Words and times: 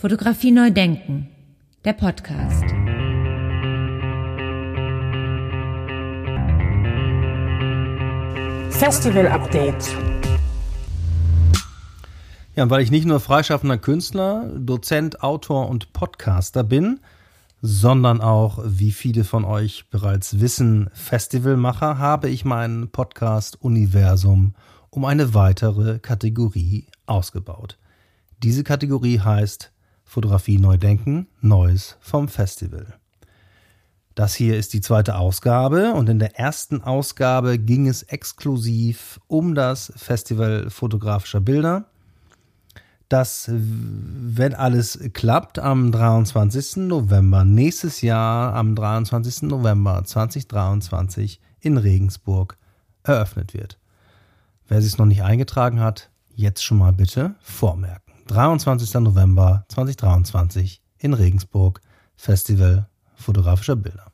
Fotografie 0.00 0.50
neu 0.50 0.70
denken, 0.70 1.28
der 1.84 1.92
Podcast. 1.92 2.64
Festival 8.70 9.26
Update. 9.26 9.94
Ja, 12.56 12.62
und 12.62 12.70
weil 12.70 12.80
ich 12.80 12.90
nicht 12.90 13.04
nur 13.04 13.20
freischaffender 13.20 13.76
Künstler, 13.76 14.48
Dozent, 14.56 15.22
Autor 15.22 15.68
und 15.68 15.92
Podcaster 15.92 16.64
bin, 16.64 17.00
sondern 17.60 18.22
auch, 18.22 18.58
wie 18.64 18.92
viele 18.92 19.24
von 19.24 19.44
euch 19.44 19.90
bereits 19.90 20.40
wissen, 20.40 20.88
Festivalmacher, 20.94 21.98
habe 21.98 22.30
ich 22.30 22.46
mein 22.46 22.88
Podcast-Universum 22.90 24.54
um 24.88 25.04
eine 25.04 25.34
weitere 25.34 25.98
Kategorie 25.98 26.86
ausgebaut. 27.04 27.76
Diese 28.42 28.64
Kategorie 28.64 29.20
heißt 29.20 29.72
Fotografie 30.10 30.58
neu 30.58 30.76
denken, 30.76 31.28
Neues 31.40 31.96
vom 32.00 32.26
Festival. 32.26 32.94
Das 34.16 34.34
hier 34.34 34.58
ist 34.58 34.72
die 34.72 34.80
zweite 34.80 35.14
Ausgabe 35.14 35.92
und 35.94 36.08
in 36.08 36.18
der 36.18 36.36
ersten 36.36 36.82
Ausgabe 36.82 37.60
ging 37.60 37.86
es 37.86 38.02
exklusiv 38.02 39.20
um 39.28 39.54
das 39.54 39.92
Festival 39.94 40.68
fotografischer 40.68 41.40
Bilder, 41.40 41.84
das, 43.08 43.48
wenn 43.52 44.52
alles 44.52 44.98
klappt, 45.12 45.60
am 45.60 45.92
23. 45.92 46.88
November 46.88 47.44
nächstes 47.44 48.02
Jahr, 48.02 48.54
am 48.54 48.74
23. 48.74 49.42
November 49.42 50.02
2023 50.04 51.40
in 51.60 51.76
Regensburg 51.76 52.58
eröffnet 53.04 53.54
wird. 53.54 53.78
Wer 54.66 54.82
sich 54.82 54.98
noch 54.98 55.06
nicht 55.06 55.22
eingetragen 55.22 55.78
hat, 55.78 56.10
jetzt 56.34 56.64
schon 56.64 56.78
mal 56.78 56.92
bitte 56.92 57.36
vormerken. 57.40 58.09
23. 58.30 58.94
November 59.00 59.64
2023 59.68 60.80
in 60.98 61.14
Regensburg, 61.14 61.80
Festival 62.14 62.88
fotografischer 63.16 63.74
Bilder. 63.74 64.12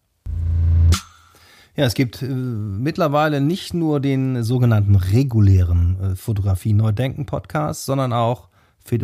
Ja, 1.76 1.84
es 1.84 1.92
gibt 1.92 2.22
äh, 2.22 2.26
mittlerweile 2.26 3.42
nicht 3.42 3.74
nur 3.74 4.00
den 4.00 4.42
sogenannten 4.42 4.94
regulären 4.94 6.00
äh, 6.00 6.16
Fotografie 6.16 6.72
Neudenken 6.72 7.26
Podcast, 7.26 7.84
sondern 7.84 8.14
auch 8.14 8.48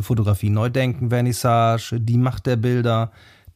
Fotografie 0.00 0.48
Neudenken 0.48 1.11
Vernissage, 1.11 2.00
die 2.00 2.17
Macht 2.17 2.47
der 2.47 2.56
Bilder, 2.56 3.12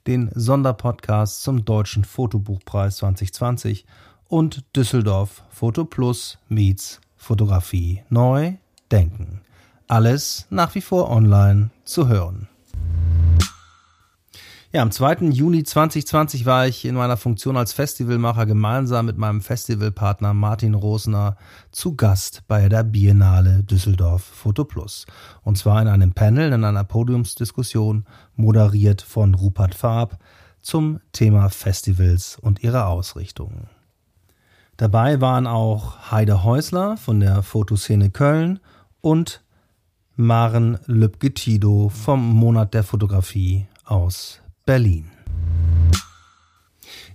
den 0.07 0.31
Sonderpodcast 0.35 1.43
zum 1.43 1.65
Deutschen 1.65 2.05
Fotobuchpreis 2.05 2.97
2020 2.97 3.87
und 4.29 4.65
Düsseldorf 4.77 5.43
Foto 5.49 5.87
Plus 5.87 6.39
meets 6.49 7.01
Fotografie 7.17 8.03
Neu 8.11 8.55
Denken. 8.93 9.46
Alles 9.89 10.47
nach 10.51 10.75
wie 10.75 10.81
vor 10.81 11.11
online 11.11 11.71
zu 11.85 12.09
hören. 12.09 12.49
Ja, 14.73 14.83
am 14.83 14.91
2. 14.91 15.29
Juni 15.31 15.63
2020 15.63 16.45
war 16.45 16.67
ich 16.67 16.85
in 16.85 16.97
meiner 16.97 17.17
Funktion 17.17 17.57
als 17.57 17.73
Festivalmacher 17.73 18.47
gemeinsam 18.47 19.07
mit 19.07 19.17
meinem 19.17 19.41
Festivalpartner 19.41 20.35
Martin 20.35 20.75
Rosner 20.75 21.37
zu 21.71 21.95
Gast 21.95 22.43
bei 22.49 22.69
der 22.69 22.83
Biennale 22.83 23.63
Düsseldorf 23.63 24.25
Foto 24.25 24.65
Plus. 24.65 25.07
Und 25.43 25.57
zwar 25.57 25.81
in 25.81 25.89
einem 25.89 26.13
Panel, 26.13 26.53
in 26.53 26.65
einer 26.65 26.85
Podiumsdiskussion, 26.85 28.07
moderiert 28.35 29.03
von 29.03 29.35
Rupert 29.35 29.77
Farb 29.77 30.19
zum 30.61 31.01
Thema 31.13 31.49
Festivals 31.49 32.37
und 32.37 32.65
ihre 32.65 32.87
Ausrichtungen. 32.87 33.69
Dabei 34.77 35.21
waren 35.21 35.47
auch 35.47 36.11
Heide 36.11 36.43
Häusler 36.43 36.97
von 36.97 37.21
der 37.21 37.45
Fotoszene 37.45 38.11
Köln 38.11 38.59
und 39.01 39.43
Maren 40.19 40.79
Lübke-Tido 40.87 41.91
vom 41.91 42.33
Monat 42.33 42.73
der 42.73 42.85
Fotografie 42.85 43.67
aus 43.85 44.41
Berlin. 44.65 45.11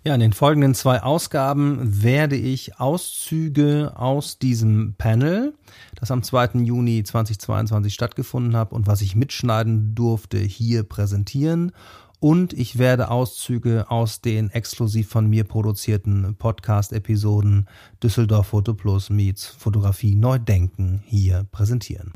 Ja, 0.03 0.13
in 0.13 0.19
den 0.19 0.33
folgenden 0.33 0.75
zwei 0.75 1.01
Ausgaben 1.01 2.03
werde 2.03 2.35
ich 2.35 2.79
Auszüge 2.79 3.93
aus 3.95 4.37
diesem 4.37 4.93
Panel, 4.99 5.55
das 5.95 6.11
am 6.11 6.21
2. 6.21 6.59
Juni 6.59 7.03
2022 7.03 7.91
stattgefunden 7.91 8.55
hat 8.55 8.71
und 8.71 8.85
was 8.85 9.01
ich 9.01 9.15
mitschneiden 9.15 9.95
durfte, 9.95 10.37
hier 10.37 10.83
präsentieren. 10.83 11.71
Und 12.21 12.53
ich 12.53 12.77
werde 12.77 13.09
Auszüge 13.09 13.89
aus 13.89 14.21
den 14.21 14.51
exklusiv 14.51 15.09
von 15.09 15.27
mir 15.27 15.43
produzierten 15.43 16.35
Podcast-Episoden 16.37 17.65
Düsseldorf 18.03 18.49
Foto 18.49 18.75
Plus 18.75 19.09
meets 19.09 19.47
Fotografie 19.47 20.13
Neu 20.13 20.37
Denken 20.37 21.01
hier 21.03 21.47
präsentieren. 21.51 22.13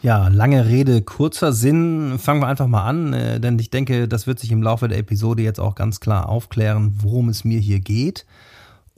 Ja, 0.00 0.28
lange 0.28 0.64
Rede, 0.64 1.02
kurzer 1.02 1.52
Sinn. 1.52 2.18
Fangen 2.18 2.40
wir 2.40 2.46
einfach 2.46 2.68
mal 2.68 2.86
an, 2.86 3.12
äh, 3.12 3.38
denn 3.38 3.58
ich 3.58 3.68
denke, 3.68 4.08
das 4.08 4.26
wird 4.26 4.38
sich 4.38 4.50
im 4.50 4.62
Laufe 4.62 4.88
der 4.88 4.96
Episode 4.96 5.42
jetzt 5.42 5.60
auch 5.60 5.74
ganz 5.74 6.00
klar 6.00 6.30
aufklären, 6.30 6.94
worum 7.02 7.28
es 7.28 7.44
mir 7.44 7.60
hier 7.60 7.80
geht. 7.80 8.24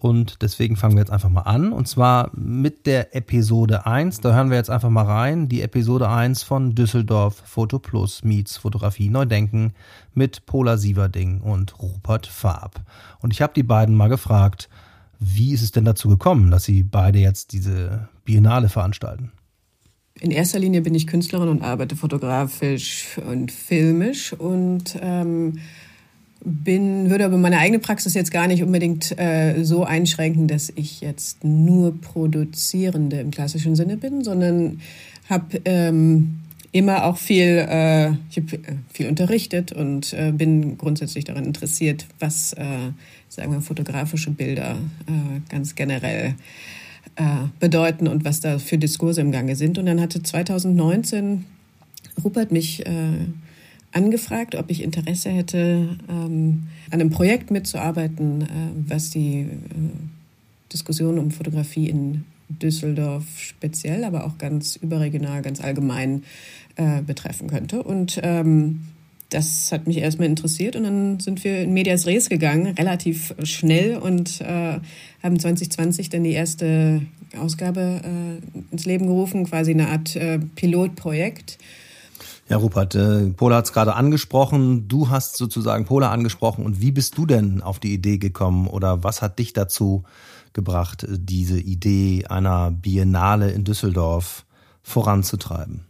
Und 0.01 0.41
deswegen 0.41 0.77
fangen 0.77 0.95
wir 0.95 1.03
jetzt 1.03 1.13
einfach 1.13 1.29
mal 1.29 1.43
an. 1.43 1.75
Und 1.75 1.87
zwar 1.87 2.31
mit 2.35 2.87
der 2.87 3.15
Episode 3.15 3.85
1. 3.85 4.21
Da 4.21 4.35
hören 4.35 4.49
wir 4.49 4.57
jetzt 4.57 4.71
einfach 4.71 4.89
mal 4.89 5.05
rein. 5.05 5.51
Die 5.51 5.61
Episode 5.61 6.09
1 6.09 6.43
von 6.43 6.75
Düsseldorf 6.75 7.43
Foto 7.45 7.79
Plus 7.79 8.25
meets 8.25 8.57
Fotografie 8.57 9.11
Neudenken 9.11 9.75
mit 10.15 10.47
Pola 10.47 10.79
Sieverding 10.79 11.43
und 11.43 11.79
Rupert 11.83 12.27
Farb. 12.27 12.81
Und 13.21 13.35
ich 13.35 13.43
habe 13.43 13.53
die 13.55 13.63
beiden 13.63 13.95
mal 13.95 14.09
gefragt, 14.09 14.71
wie 15.19 15.53
ist 15.53 15.61
es 15.61 15.71
denn 15.71 15.85
dazu 15.85 16.09
gekommen, 16.09 16.51
dass 16.51 16.65
sie 16.65 16.83
beide 16.83 17.19
jetzt 17.19 17.53
diese 17.53 18.09
Biennale 18.25 18.71
veranstalten? 18.71 19.33
In 20.19 20.31
erster 20.31 20.59
Linie 20.59 20.81
bin 20.81 20.95
ich 20.95 21.07
Künstlerin 21.07 21.51
und 21.51 21.63
arbeite 21.63 21.95
fotografisch 21.95 23.19
und 23.27 23.53
filmisch 23.53 24.33
und 24.33 24.99
ähm, 25.03 25.59
bin, 26.43 27.11
würde 27.11 27.27
aber 27.27 27.37
meine 27.37 27.59
eigene 27.59 27.79
Praxis 27.79 28.15
jetzt 28.15 28.31
gar 28.31 28.47
nicht 28.47 28.63
unbedingt 28.63 29.19
äh, 29.19 29.63
so 29.63 29.85
einschränken, 29.85 30.49
dass 30.49 30.73
ich 30.75 31.01
jetzt 31.01 31.45
nur 31.45 31.99
Produzierende 32.01 33.21
im 33.21 33.31
klassischen 33.31 33.77
Sinne 33.77 33.97
bin, 33.97 34.25
sondern 34.25 34.81
habe 35.29 35.61
ähm, 35.65 36.41
immer 36.73 37.05
auch 37.05 37.19
viel, 37.19 37.67
äh, 37.69 38.11
ich 38.31 38.39
hab 38.39 38.53
äh, 38.53 38.59
viel 38.93 39.09
unterrichtet 39.09 39.73
und 39.73 40.13
äh, 40.13 40.33
bin 40.33 40.79
grundsätzlich 40.79 41.25
daran 41.25 41.45
interessiert, 41.45 42.07
was, 42.21 42.55
äh, 42.55 42.65
sagen 43.29 43.53
wir, 43.53 43.61
fotografische 43.61 44.31
Bilder 44.31 44.79
äh, 45.07 45.41
ganz 45.49 45.75
generell 45.75 46.35
bedeuten 47.59 48.09
und 48.09 48.25
was 48.25 48.41
da 48.41 48.59
für 48.59 48.79
Diskurse 48.79 49.21
im 49.21 49.31
Gange 49.31 49.55
sind. 49.55 49.77
Und 49.77 49.87
dann 49.87 50.01
hatte 50.01 50.23
2019 50.23 51.45
Rupert 52.23 52.51
mich 52.51 52.83
angefragt, 53.93 54.55
ob 54.55 54.71
ich 54.71 54.83
Interesse 54.83 55.31
hätte, 55.31 55.97
ähm, 56.09 56.69
an 56.91 57.01
einem 57.01 57.11
Projekt 57.11 57.51
mitzuarbeiten, 57.51 58.43
äh, 58.43 58.47
was 58.87 59.11
die 59.11 59.41
äh, 59.41 59.47
Diskussion 60.73 61.19
um 61.19 61.31
Fotografie 61.31 61.89
in 61.89 62.25
Düsseldorf 62.49 63.25
speziell, 63.39 64.05
aber 64.05 64.25
auch 64.25 64.39
ganz 64.39 64.77
überregional, 64.77 65.43
ganz 65.43 65.61
allgemein 65.61 66.25
äh, 66.77 67.03
betreffen 67.03 67.49
könnte. 67.49 67.83
Und 67.83 68.21
ähm, 68.23 68.81
das 69.31 69.71
hat 69.71 69.87
mich 69.87 69.99
erstmal 69.99 70.27
interessiert 70.27 70.75
und 70.75 70.83
dann 70.83 71.21
sind 71.21 71.45
wir 71.45 71.61
in 71.61 71.73
Medias 71.73 72.07
Res 72.07 72.29
gegangen, 72.29 72.75
relativ 72.77 73.33
schnell 73.45 73.97
und 73.97 74.41
äh, 74.41 74.79
haben 75.23 75.39
2020 75.39 76.09
dann 76.11 76.25
die 76.25 76.33
erste 76.33 77.03
Ausgabe 77.39 78.01
äh, 78.03 78.73
ins 78.73 78.87
Leben 78.87 79.07
gerufen, 79.07 79.47
quasi 79.47 79.71
eine 79.71 79.89
Art 79.89 80.17
äh, 80.17 80.41
Pilotprojekt. 80.57 81.59
Ja, 82.51 82.57
Rupert, 82.57 82.97
äh, 82.97 83.31
Pola 83.31 83.59
hat 83.59 83.67
es 83.67 83.73
gerade 83.73 83.95
angesprochen. 83.95 84.89
Du 84.89 85.09
hast 85.09 85.37
sozusagen 85.37 85.85
Pola 85.85 86.11
angesprochen. 86.11 86.67
Und 86.67 86.81
wie 86.81 86.91
bist 86.91 87.17
du 87.17 87.25
denn 87.25 87.63
auf 87.63 87.79
die 87.79 87.95
Idee 87.95 88.19
gekommen 88.19 88.67
oder 88.67 89.05
was 89.05 89.23
hat 89.23 89.39
dich 89.39 89.53
dazu 89.53 90.03
gebracht, 90.53 91.07
diese 91.09 91.61
Idee 91.61 92.27
einer 92.29 92.73
Biennale 92.73 93.53
in 93.53 93.63
Düsseldorf 93.63 94.45
voranzutreiben? 94.83 95.85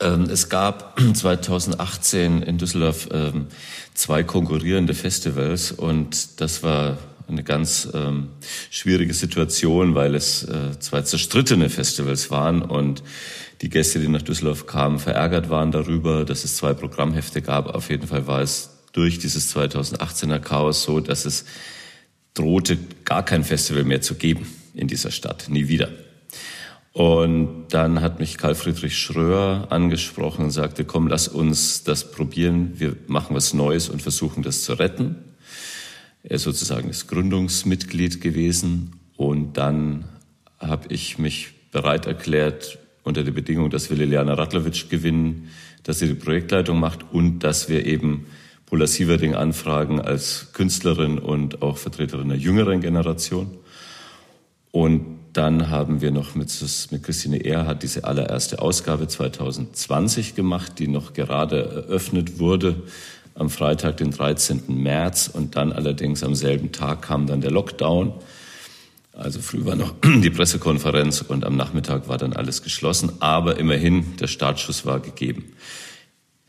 Ähm, 0.00 0.22
es 0.30 0.48
gab 0.48 0.98
2018 1.14 2.40
in 2.40 2.56
Düsseldorf 2.56 3.10
ähm, 3.12 3.48
zwei 3.92 4.22
konkurrierende 4.22 4.94
Festivals 4.94 5.72
und 5.72 6.40
das 6.40 6.62
war 6.62 6.96
eine 7.32 7.44
ganz 7.44 7.88
ähm, 7.92 8.28
schwierige 8.70 9.14
Situation, 9.14 9.94
weil 9.94 10.14
es 10.14 10.44
äh, 10.44 10.78
zwei 10.78 11.02
zerstrittene 11.02 11.68
Festivals 11.68 12.30
waren 12.30 12.62
und 12.62 13.02
die 13.62 13.68
Gäste, 13.68 14.00
die 14.00 14.08
nach 14.08 14.22
Düsseldorf 14.22 14.66
kamen, 14.66 14.98
verärgert 14.98 15.50
waren 15.50 15.70
darüber, 15.70 16.24
dass 16.24 16.44
es 16.44 16.56
zwei 16.56 16.74
Programmhefte 16.74 17.42
gab. 17.42 17.74
Auf 17.74 17.90
jeden 17.90 18.06
Fall 18.06 18.26
war 18.26 18.40
es 18.40 18.70
durch 18.92 19.18
dieses 19.18 19.54
2018er 19.56 20.38
Chaos 20.38 20.82
so, 20.82 21.00
dass 21.00 21.24
es 21.24 21.44
drohte, 22.34 22.78
gar 23.04 23.24
kein 23.24 23.44
Festival 23.44 23.84
mehr 23.84 24.00
zu 24.00 24.14
geben 24.14 24.46
in 24.74 24.88
dieser 24.88 25.10
Stadt, 25.10 25.46
nie 25.48 25.68
wieder. 25.68 25.90
Und 26.92 27.68
dann 27.70 28.02
hat 28.02 28.20
mich 28.20 28.36
Karl 28.36 28.54
Friedrich 28.54 28.98
Schröer 28.98 29.68
angesprochen 29.70 30.44
und 30.44 30.50
sagte, 30.50 30.84
komm, 30.84 31.08
lass 31.08 31.26
uns 31.26 31.84
das 31.84 32.10
probieren. 32.10 32.72
Wir 32.78 32.96
machen 33.06 33.34
was 33.34 33.54
Neues 33.54 33.88
und 33.88 34.02
versuchen 34.02 34.42
das 34.42 34.62
zu 34.62 34.74
retten. 34.74 35.16
Er 36.22 36.36
ist 36.36 36.44
sozusagen 36.44 36.88
das 36.88 37.06
Gründungsmitglied 37.08 38.20
gewesen. 38.20 38.92
Und 39.16 39.56
dann 39.56 40.04
habe 40.58 40.92
ich 40.92 41.18
mich 41.18 41.52
bereit 41.72 42.06
erklärt, 42.06 42.78
unter 43.04 43.24
der 43.24 43.32
Bedingung, 43.32 43.70
dass 43.70 43.90
wir 43.90 43.96
Liliana 43.96 44.34
Radlovic 44.34 44.88
gewinnen, 44.88 45.48
dass 45.82 45.98
sie 45.98 46.06
die 46.06 46.14
Projektleitung 46.14 46.78
macht 46.78 47.12
und 47.12 47.40
dass 47.40 47.68
wir 47.68 47.84
eben 47.84 48.26
Paula 48.66 48.86
Sieverding 48.86 49.34
anfragen 49.34 50.00
als 50.00 50.52
Künstlerin 50.52 51.18
und 51.18 51.62
auch 51.62 51.78
Vertreterin 51.78 52.28
der 52.28 52.38
jüngeren 52.38 52.80
Generation. 52.80 53.58
Und 54.70 55.18
dann 55.32 55.68
haben 55.68 56.00
wir 56.00 56.12
noch 56.12 56.34
mit, 56.34 56.50
mit 56.90 57.02
Christine 57.02 57.44
Erhardt 57.44 57.82
diese 57.82 58.04
allererste 58.04 58.62
Ausgabe 58.62 59.08
2020 59.08 60.36
gemacht, 60.36 60.78
die 60.78 60.88
noch 60.88 61.12
gerade 61.12 61.86
eröffnet 61.86 62.38
wurde 62.38 62.82
am 63.34 63.50
Freitag, 63.50 63.98
den 63.98 64.10
13. 64.10 64.62
März. 64.68 65.28
Und 65.32 65.56
dann 65.56 65.72
allerdings 65.72 66.22
am 66.22 66.34
selben 66.34 66.72
Tag 66.72 67.02
kam 67.02 67.26
dann 67.26 67.40
der 67.40 67.50
Lockdown. 67.50 68.12
Also 69.12 69.40
früh 69.40 69.64
war 69.64 69.76
noch 69.76 69.94
die 70.04 70.30
Pressekonferenz 70.30 71.22
und 71.22 71.44
am 71.44 71.56
Nachmittag 71.56 72.08
war 72.08 72.18
dann 72.18 72.32
alles 72.32 72.62
geschlossen. 72.62 73.12
Aber 73.20 73.58
immerhin, 73.58 74.16
der 74.16 74.26
Startschuss 74.26 74.86
war 74.86 75.00
gegeben. 75.00 75.52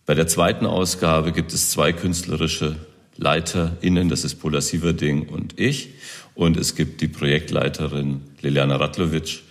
Bei 0.05 0.15
der 0.15 0.27
zweiten 0.27 0.65
Ausgabe 0.65 1.31
gibt 1.31 1.53
es 1.53 1.69
zwei 1.69 1.93
künstlerische 1.93 2.75
LeiterInnen, 3.15 4.09
das 4.09 4.23
ist 4.23 4.35
Pola 4.35 4.59
Sieverding 4.59 5.29
und 5.29 5.59
ich. 5.59 5.89
Und 6.35 6.57
es 6.57 6.75
gibt 6.75 7.01
die 7.01 7.07
Projektleiterin 7.07 8.21
Liliana 8.41 8.77
Radlovic. 8.77 9.43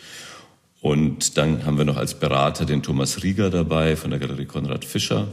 Und 0.81 1.39
dann 1.39 1.65
haben 1.65 1.79
wir 1.79 1.85
noch 1.85 1.97
als 1.97 2.15
Berater 2.15 2.65
den 2.65 2.83
Thomas 2.83 3.23
Rieger 3.23 3.51
dabei 3.51 3.95
von 3.97 4.11
der 4.11 4.19
Galerie 4.19 4.47
Konrad 4.47 4.85
Fischer. 4.85 5.29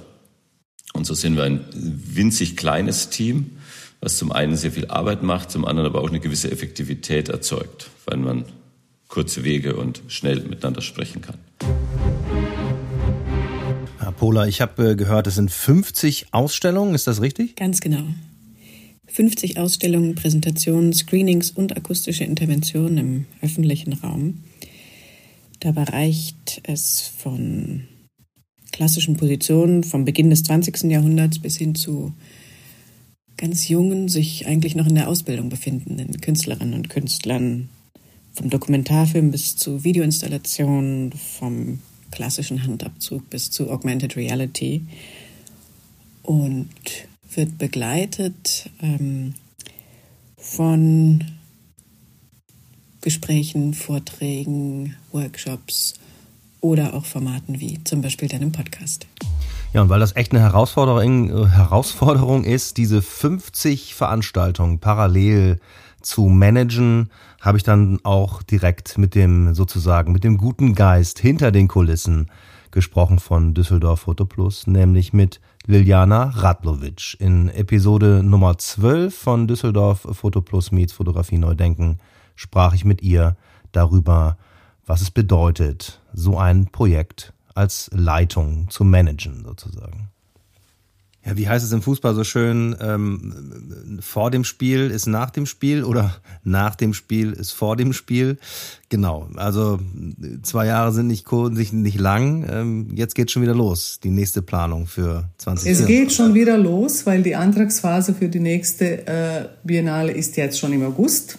Und 0.94 1.06
so 1.06 1.14
sind 1.14 1.36
wir 1.38 1.44
ein 1.44 1.66
winzig 1.74 2.58
kleines 2.58 3.10
Team, 3.10 3.58
was 4.02 4.18
zum 4.18 4.32
einen 4.32 4.56
sehr 4.56 4.72
viel 4.72 4.88
Arbeit 4.88 5.24
macht, 5.24 5.52
zum 5.52 5.66
anderen 5.66 5.90
aber 5.90 6.02
auch 6.02 6.10
eine 6.10 6.20
gewisse 6.20 6.52
Effektivität 6.52 7.30
erzeugt, 7.30 7.90
weil 8.06 8.18
man 8.18 8.46
kurze 9.08 9.44
Wege 9.44 9.76
und 9.76 10.02
schnell 10.08 10.42
miteinander 10.42 10.82
sprechen 10.82 11.22
kann. 11.22 11.38
Pola, 14.20 14.48
ich 14.48 14.60
habe 14.60 14.92
äh, 14.92 14.96
gehört, 14.98 15.28
es 15.28 15.36
sind 15.36 15.50
50 15.50 16.34
Ausstellungen, 16.34 16.94
ist 16.94 17.08
das 17.08 17.22
richtig? 17.22 17.56
Ganz 17.56 17.80
genau. 17.80 18.04
50 19.08 19.58
Ausstellungen, 19.58 20.16
Präsentationen, 20.16 20.92
Screenings 20.92 21.52
und 21.52 21.78
akustische 21.78 22.26
Interventionen 22.26 22.98
im 22.98 23.26
öffentlichen 23.42 23.94
Raum. 23.94 24.44
Dabei 25.62 25.84
reicht 25.84 26.60
es 26.64 27.10
von 27.18 27.88
klassischen 28.80 29.18
Positionen 29.18 29.84
vom 29.84 30.06
Beginn 30.06 30.30
des 30.30 30.44
20. 30.44 30.84
Jahrhunderts 30.84 31.40
bis 31.40 31.58
hin 31.58 31.76
zu 31.76 32.14
ganz 33.36 33.68
jungen, 33.68 34.08
sich 34.08 34.48
eigentlich 34.48 34.74
noch 34.74 34.88
in 34.88 34.96
der 34.96 35.10
Ausbildung 35.10 35.50
befindenden 35.50 36.22
Künstlerinnen 36.22 36.76
und 36.76 36.90
Künstlern, 36.90 37.68
vom 38.32 38.50
Dokumentarfilm 38.50 39.32
bis 39.32 39.58
zu 39.58 39.84
Videoinstallationen, 39.84 41.12
vom 41.12 41.80
klassischen 42.12 42.64
Handabzug 42.64 43.30
bis 43.30 43.52
zu 43.52 43.70
Augmented 43.70 44.16
Reality 44.16 44.84
und 46.24 46.70
wird 47.36 47.58
begleitet 47.58 48.70
ähm, 48.82 49.34
von 50.38 51.26
Gesprächen, 53.02 53.74
Vorträgen, 53.74 54.96
Workshops 55.12 55.99
oder 56.62 56.94
auch 56.94 57.06
Formaten 57.06 57.60
wie 57.60 57.84
zum 57.84 58.02
Beispiel 58.02 58.28
deinem 58.28 58.52
Podcast. 58.52 59.08
Ja, 59.74 59.82
und 59.82 59.90
weil 59.90 60.00
das 60.00 60.16
echt 60.16 60.32
eine 60.32 60.42
Herausforderung, 60.42 61.30
äh, 61.30 61.48
Herausforderung 61.48 62.44
ist, 62.44 62.78
diese 62.78 63.02
50 63.02 63.94
Veranstaltungen 63.94 64.80
parallel 64.80 65.60
zu 66.02 66.26
managen, 66.26 67.10
habe 67.40 67.58
ich 67.58 67.64
dann 67.64 68.00
auch 68.04 68.42
direkt 68.42 68.98
mit 68.98 69.16
dem 69.16 69.54
sozusagen 69.54 70.12
mit 70.12 70.24
dem 70.24 70.38
guten 70.38 70.76
Geist 70.76 71.20
hinter 71.20 71.52
den 71.52 71.68
Kulissen 71.68 72.30
gesprochen 72.72 73.20
von 73.20 73.54
Düsseldorf 73.54 74.02
Foto 74.02 74.26
Plus, 74.26 74.68
nämlich 74.68 75.14
mit 75.14 75.40
Liliana 75.66 76.32
Radlovic. 76.36 77.18
In 77.20 77.50
Episode 77.50 78.22
Nummer 78.24 78.58
12 78.58 79.16
von 79.16 79.48
Düsseldorf 79.48 80.08
Foto 80.12 80.42
Plus 80.42 80.72
Meets 80.72 80.94
Fotografie 80.94 81.38
Neudenken 81.38 82.00
sprach 82.36 82.74
ich 82.74 82.86
mit 82.86 83.02
ihr 83.02 83.36
darüber, 83.72 84.38
was 84.90 85.02
es 85.02 85.12
bedeutet, 85.12 86.02
so 86.14 86.40
ein 86.40 86.66
Projekt 86.66 87.32
als 87.54 87.92
Leitung 87.94 88.72
zu 88.72 88.84
managen 88.84 89.44
sozusagen. 89.46 90.10
Ja, 91.24 91.38
wie 91.38 91.48
heißt 91.48 91.64
es 91.64 91.72
im 91.72 91.84
Fußball 91.84 92.16
so 92.16 92.24
schön? 92.24 92.76
Ähm, 92.82 94.00
vor 94.02 94.32
dem 94.32 94.44
Spiel 94.44 94.90
ist 94.90 95.06
nach 95.06 95.30
dem 95.30 95.46
Spiel 95.46 95.84
oder 95.84 96.16
nach 96.44 96.74
dem 96.74 96.96
Spiel 96.96 97.34
ist 97.34 97.52
vor 97.52 97.76
dem 97.76 97.94
Spiel. 97.94 98.40
Genau. 98.88 99.30
Also 99.36 99.80
zwei 100.42 100.66
Jahre 100.66 100.92
sind 100.92 101.06
nicht, 101.06 101.32
nicht, 101.32 101.72
nicht 101.72 102.00
lang. 102.00 102.48
Ähm, 102.50 102.88
jetzt 102.96 103.14
geht 103.14 103.30
schon 103.30 103.44
wieder 103.44 103.54
los. 103.54 104.00
Die 104.04 104.10
nächste 104.10 104.42
Planung 104.42 104.88
für 104.88 105.30
2020. 105.38 105.72
Es 105.72 105.86
geht 105.86 106.14
schon 106.14 106.34
wieder 106.34 106.58
los, 106.58 107.06
weil 107.06 107.22
die 107.22 107.36
Antragsphase 107.36 108.16
für 108.16 108.30
die 108.30 108.40
nächste 108.40 109.06
äh, 109.06 109.50
Biennale 109.64 110.14
ist 110.14 110.36
jetzt 110.36 110.58
schon 110.58 110.74
im 110.74 110.82
August. 110.84 111.38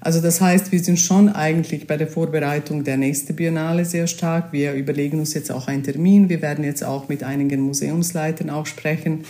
Also 0.00 0.20
das 0.20 0.40
heißt, 0.40 0.72
wir 0.72 0.80
sind 0.80 0.98
schon 0.98 1.28
eigentlich 1.28 1.86
bei 1.86 1.96
der 1.96 2.06
Vorbereitung 2.06 2.84
der 2.84 2.96
nächsten 2.96 3.34
Biennale 3.34 3.84
sehr 3.84 4.06
stark. 4.06 4.52
Wir 4.52 4.74
überlegen 4.74 5.18
uns 5.18 5.34
jetzt 5.34 5.50
auch 5.50 5.68
einen 5.68 5.82
Termin. 5.82 6.28
Wir 6.28 6.42
werden 6.42 6.64
jetzt 6.64 6.84
auch 6.84 7.08
mit 7.08 7.22
einigen 7.22 7.60
Museumsleitern 7.60 8.50
auch 8.50 8.66
sprechen. 8.66 9.24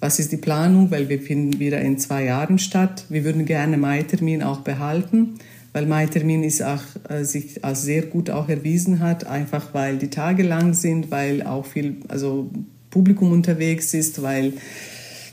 Was 0.00 0.18
ist 0.18 0.32
die 0.32 0.36
Planung? 0.36 0.90
Weil 0.90 1.08
wir 1.08 1.20
finden 1.20 1.58
wieder 1.58 1.80
in 1.80 1.98
zwei 1.98 2.24
Jahren 2.24 2.58
statt. 2.58 3.04
Wir 3.08 3.24
würden 3.24 3.44
gerne 3.44 3.76
Mai-Termin 3.76 4.42
auch 4.42 4.60
behalten, 4.60 5.34
weil 5.72 5.86
Mai-Termin 5.86 6.42
ist 6.42 6.62
auch, 6.62 6.82
äh, 7.08 7.24
sich 7.24 7.64
als 7.64 7.82
sehr 7.82 8.02
gut 8.02 8.30
auch 8.30 8.48
erwiesen 8.48 9.00
hat, 9.00 9.26
einfach 9.26 9.74
weil 9.74 9.98
die 9.98 10.10
Tage 10.10 10.42
lang 10.42 10.74
sind, 10.74 11.10
weil 11.10 11.42
auch 11.42 11.66
viel, 11.66 11.96
also 12.08 12.50
Publikum 12.90 13.32
unterwegs 13.32 13.94
ist, 13.94 14.22
weil 14.22 14.54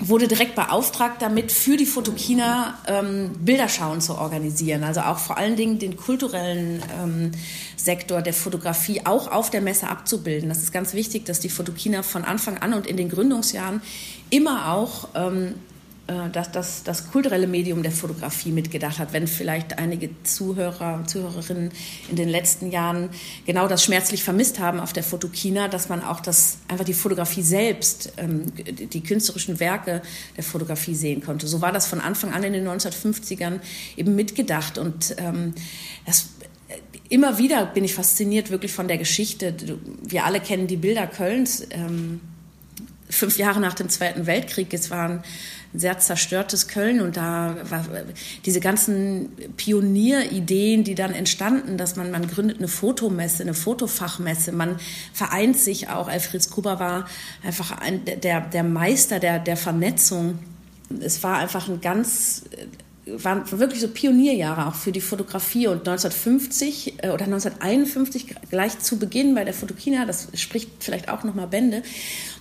wurde 0.00 0.26
direkt 0.26 0.56
beauftragt, 0.56 1.22
damit 1.22 1.52
für 1.52 1.76
die 1.76 1.86
Fotokina 1.86 2.76
ähm, 2.88 3.30
Bilderschauen 3.38 4.00
zu 4.00 4.18
organisieren. 4.18 4.82
Also 4.82 5.02
auch 5.02 5.18
vor 5.18 5.38
allen 5.38 5.54
Dingen 5.54 5.78
den 5.78 5.96
kulturellen 5.96 6.82
ähm, 7.00 7.30
Sektor 7.76 8.20
der 8.20 8.34
Fotografie 8.34 9.02
auch 9.04 9.30
auf 9.30 9.50
der 9.50 9.60
Messe 9.60 9.88
abzubilden. 9.88 10.48
Das 10.48 10.58
ist 10.58 10.72
ganz 10.72 10.94
wichtig, 10.94 11.24
dass 11.26 11.38
die 11.38 11.48
Fotokina 11.48 12.02
von 12.02 12.24
Anfang 12.24 12.58
an 12.58 12.74
und 12.74 12.88
in 12.88 12.96
den 12.96 13.08
Gründungsjahren 13.08 13.82
immer 14.30 14.72
auch 14.72 15.10
ähm, 15.14 15.54
äh, 15.54 15.73
dass 16.06 16.52
das, 16.52 16.82
das 16.82 17.10
kulturelle 17.10 17.46
Medium 17.46 17.82
der 17.82 17.92
Fotografie 17.92 18.50
mitgedacht 18.50 18.98
hat. 18.98 19.14
Wenn 19.14 19.26
vielleicht 19.26 19.78
einige 19.78 20.10
Zuhörer, 20.22 21.02
Zuhörerinnen 21.06 21.70
in 22.10 22.16
den 22.16 22.28
letzten 22.28 22.70
Jahren 22.70 23.08
genau 23.46 23.68
das 23.68 23.82
schmerzlich 23.82 24.22
vermisst 24.22 24.58
haben 24.58 24.80
auf 24.80 24.92
der 24.92 25.02
Fotokina, 25.02 25.68
dass 25.68 25.88
man 25.88 26.02
auch 26.02 26.20
das, 26.20 26.58
einfach 26.68 26.84
die 26.84 26.92
Fotografie 26.92 27.40
selbst, 27.40 28.12
ähm, 28.18 28.44
die 28.54 29.02
künstlerischen 29.02 29.60
Werke 29.60 30.02
der 30.36 30.44
Fotografie 30.44 30.94
sehen 30.94 31.22
konnte. 31.22 31.46
So 31.46 31.62
war 31.62 31.72
das 31.72 31.86
von 31.86 32.00
Anfang 32.00 32.34
an 32.34 32.42
in 32.42 32.52
den 32.52 32.68
1950ern 32.68 33.60
eben 33.96 34.14
mitgedacht 34.14 34.76
und 34.76 35.16
ähm, 35.16 35.54
das 36.04 36.28
immer 37.08 37.38
wieder 37.38 37.64
bin 37.64 37.84
ich 37.84 37.94
fasziniert 37.94 38.50
wirklich 38.50 38.72
von 38.72 38.88
der 38.88 38.98
Geschichte. 38.98 39.54
Wir 40.02 40.24
alle 40.24 40.40
kennen 40.40 40.66
die 40.66 40.76
Bilder 40.76 41.06
Kölns. 41.06 41.66
Ähm, 41.70 42.20
fünf 43.08 43.38
Jahre 43.38 43.60
nach 43.60 43.74
dem 43.74 43.88
Zweiten 43.88 44.26
Weltkrieg. 44.26 44.72
Es 44.72 44.90
war 44.90 45.08
ein 45.08 45.24
sehr 45.74 45.98
zerstörtes 45.98 46.68
Köln 46.68 47.00
und 47.00 47.16
da 47.16 47.56
war 47.68 47.84
diese 48.44 48.60
ganzen 48.60 49.30
Pionierideen, 49.56 50.84
die 50.84 50.94
dann 50.94 51.12
entstanden, 51.12 51.76
dass 51.76 51.96
man, 51.96 52.10
man 52.10 52.28
gründet 52.28 52.58
eine 52.58 52.68
Fotomesse, 52.68 53.42
eine 53.42 53.54
Fotofachmesse, 53.54 54.52
man 54.52 54.76
vereint 55.12 55.58
sich 55.58 55.88
auch. 55.88 56.08
Alfred 56.08 56.48
Gruber 56.50 56.78
war 56.78 57.08
einfach 57.42 57.72
ein, 57.78 58.02
der, 58.04 58.40
der 58.40 58.62
Meister 58.62 59.18
der, 59.18 59.40
der 59.40 59.56
Vernetzung. 59.56 60.38
Es 61.00 61.22
war 61.22 61.38
einfach 61.38 61.68
ein 61.68 61.80
ganz 61.80 62.44
waren 63.06 63.50
wirklich 63.50 63.80
so 63.80 63.88
Pionierjahre 63.88 64.66
auch 64.66 64.74
für 64.74 64.92
die 64.92 65.00
Fotografie 65.00 65.66
und 65.66 65.80
1950 65.80 67.02
äh, 67.02 67.10
oder 67.10 67.24
1951 67.26 68.34
gleich 68.50 68.78
zu 68.78 68.98
Beginn 68.98 69.34
bei 69.34 69.44
der 69.44 69.54
Fotokina, 69.54 70.06
das 70.06 70.28
spricht 70.34 70.70
vielleicht 70.80 71.08
auch 71.08 71.24
noch 71.24 71.34
mal 71.34 71.46
Bände, 71.46 71.82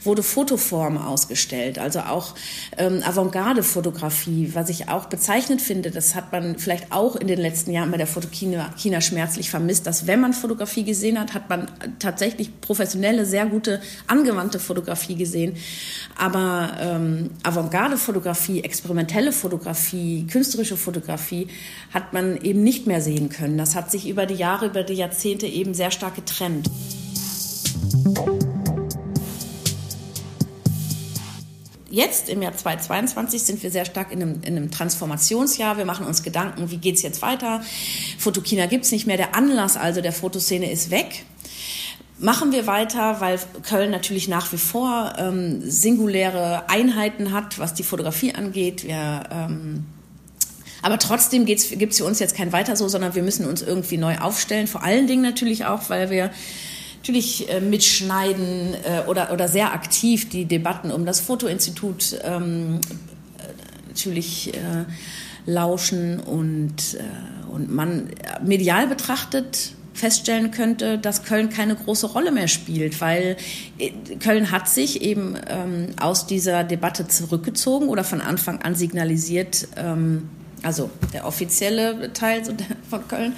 wurde 0.05 0.23
Fotoform 0.23 0.97
ausgestellt, 0.97 1.79
also 1.79 2.01
auch 2.01 2.35
ähm, 2.77 3.01
Avantgarde-Fotografie, 3.03 4.51
was 4.53 4.69
ich 4.69 4.89
auch 4.89 5.05
bezeichnend 5.05 5.61
finde. 5.61 5.91
Das 5.91 6.15
hat 6.15 6.31
man 6.31 6.57
vielleicht 6.57 6.91
auch 6.91 7.15
in 7.15 7.27
den 7.27 7.39
letzten 7.39 7.71
Jahren 7.71 7.91
bei 7.91 7.97
der 7.97 8.07
Fotokina 8.07 8.73
China 8.77 9.01
schmerzlich 9.01 9.49
vermisst, 9.49 9.87
dass 9.87 10.07
wenn 10.07 10.19
man 10.19 10.33
Fotografie 10.33 10.83
gesehen 10.83 11.19
hat, 11.19 11.33
hat 11.33 11.49
man 11.49 11.69
tatsächlich 11.99 12.61
professionelle, 12.61 13.25
sehr 13.25 13.45
gute, 13.45 13.81
angewandte 14.07 14.59
Fotografie 14.59 15.15
gesehen. 15.15 15.55
Aber 16.17 16.77
ähm, 16.79 17.31
Avantgarde-Fotografie, 17.43 18.63
experimentelle 18.63 19.31
Fotografie, 19.31 20.27
künstlerische 20.27 20.77
Fotografie 20.77 21.47
hat 21.93 22.13
man 22.13 22.37
eben 22.41 22.63
nicht 22.63 22.87
mehr 22.87 23.01
sehen 23.01 23.29
können. 23.29 23.57
Das 23.57 23.75
hat 23.75 23.91
sich 23.91 24.07
über 24.07 24.25
die 24.25 24.35
Jahre, 24.35 24.67
über 24.67 24.83
die 24.83 24.93
Jahrzehnte 24.93 25.47
eben 25.47 25.73
sehr 25.73 25.91
stark 25.91 26.15
getrennt. 26.15 26.69
Jetzt 31.93 32.27
im 32.27 32.41
Jahr 32.41 32.57
2022 32.57 33.43
sind 33.43 33.61
wir 33.61 33.69
sehr 33.69 33.85
stark 33.85 34.11
in 34.11 34.21
einem, 34.21 34.41
in 34.41 34.57
einem 34.57 34.71
Transformationsjahr. 34.71 35.77
Wir 35.77 35.85
machen 35.85 36.07
uns 36.07 36.23
Gedanken, 36.23 36.71
wie 36.71 36.77
geht 36.77 36.95
es 36.95 37.03
jetzt 37.03 37.21
weiter? 37.21 37.61
Fotokina 38.17 38.65
gibt 38.65 38.85
es 38.85 38.91
nicht 38.91 39.05
mehr. 39.05 39.15
Der 39.15 39.35
Anlass 39.35 39.77
also 39.77 40.01
der 40.01 40.11
Fotoszene 40.11 40.71
ist 40.71 40.89
weg. 40.89 41.23
Machen 42.17 42.51
wir 42.51 42.65
weiter, 42.65 43.21
weil 43.21 43.39
Köln 43.61 43.91
natürlich 43.91 44.27
nach 44.27 44.51
wie 44.51 44.57
vor 44.57 45.13
ähm, 45.19 45.61
singuläre 45.69 46.67
Einheiten 46.67 47.31
hat, 47.31 47.59
was 47.59 47.75
die 47.75 47.83
Fotografie 47.83 48.33
angeht. 48.33 48.83
Wir, 48.85 49.23
ähm, 49.31 49.85
aber 50.81 50.97
trotzdem 50.97 51.45
gibt 51.45 51.61
es 51.61 51.97
für 51.97 52.05
uns 52.05 52.17
jetzt 52.17 52.35
kein 52.35 52.51
Weiter 52.51 52.75
so, 52.75 52.87
sondern 52.87 53.13
wir 53.13 53.21
müssen 53.21 53.45
uns 53.45 53.61
irgendwie 53.61 53.97
neu 53.97 54.17
aufstellen. 54.17 54.65
Vor 54.65 54.81
allen 54.81 55.05
Dingen 55.05 55.21
natürlich 55.21 55.65
auch, 55.65 55.91
weil 55.91 56.09
wir 56.09 56.31
natürlich 57.03 57.49
äh, 57.49 57.59
mitschneiden 57.59 58.75
äh, 58.75 59.09
oder, 59.09 59.33
oder 59.33 59.49
sehr 59.49 59.73
aktiv 59.73 60.29
die 60.29 60.45
Debatten 60.45 60.89
um 60.89 61.05
das 61.05 61.19
Fotoinstitut 61.19 62.17
ähm, 62.23 62.79
äh, 63.37 63.89
natürlich 63.89 64.53
äh, 64.53 64.85
lauschen 65.45 66.21
und, 66.21 66.93
äh, 66.93 67.51
und 67.51 67.69
man 67.69 68.07
medial 68.41 68.87
betrachtet 68.87 69.73
feststellen 69.93 70.51
könnte, 70.51 70.97
dass 70.97 71.23
Köln 71.23 71.49
keine 71.49 71.75
große 71.75 72.07
Rolle 72.07 72.31
mehr 72.31 72.47
spielt, 72.47 73.01
weil 73.01 73.35
äh, 73.79 73.91
Köln 74.21 74.49
hat 74.51 74.69
sich 74.69 75.01
eben 75.01 75.35
ähm, 75.49 75.87
aus 75.99 76.25
dieser 76.25 76.63
Debatte 76.63 77.09
zurückgezogen 77.09 77.89
oder 77.89 78.05
von 78.05 78.21
Anfang 78.21 78.61
an 78.61 78.75
signalisiert, 78.75 79.67
ähm, 79.75 80.29
also 80.61 80.89
der 81.11 81.27
offizielle 81.27 82.13
Teil 82.13 82.43
von 82.89 83.07
Köln, 83.09 83.33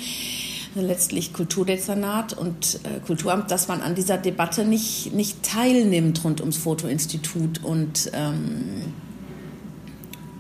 letztlich 0.82 1.34
Kulturdezernat 1.34 2.34
und 2.34 2.80
äh, 2.84 3.00
Kulturamt, 3.06 3.52
dass 3.52 3.68
man 3.68 3.82
an 3.82 3.96
dieser 3.96 4.18
Debatte 4.18 4.66
nicht, 4.66 5.14
nicht 5.14 5.44
teilnimmt 5.44 6.24
rund 6.24 6.42
ums 6.42 6.58
Fotoinstitut. 6.58 7.64
Und, 7.64 8.12
ähm, 8.14 8.94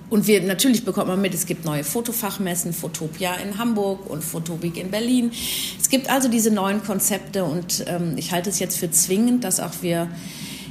und 0.10 0.27
wir 0.27 0.42
natürlich 0.44 0.86
bekommt 0.86 1.08
man 1.08 1.22
mit, 1.22 1.34
es 1.34 1.46
gibt 1.46 1.65
neue 1.65 1.84
Fotofachmessen, 1.84 2.74
Fotopia 2.74 3.36
in 3.36 3.58
Hamburg 3.58 4.10
und 4.10 4.24
Fotobik 4.24 4.77
in 4.77 4.92
Berlin. 4.92 5.32
Es 5.80 5.89
gibt 5.89 6.10
also 6.10 6.30
diese 6.30 6.51
neuen 6.51 6.84
Konzepte 6.84 7.44
und 7.44 7.86
ähm, 7.88 8.13
ich 8.18 8.32
halte 8.32 8.50
es 8.50 8.60
jetzt 8.60 8.77
für 8.77 8.92
zwingend, 8.92 9.44
dass 9.44 9.60
auch 9.60 9.82
wir 9.82 10.10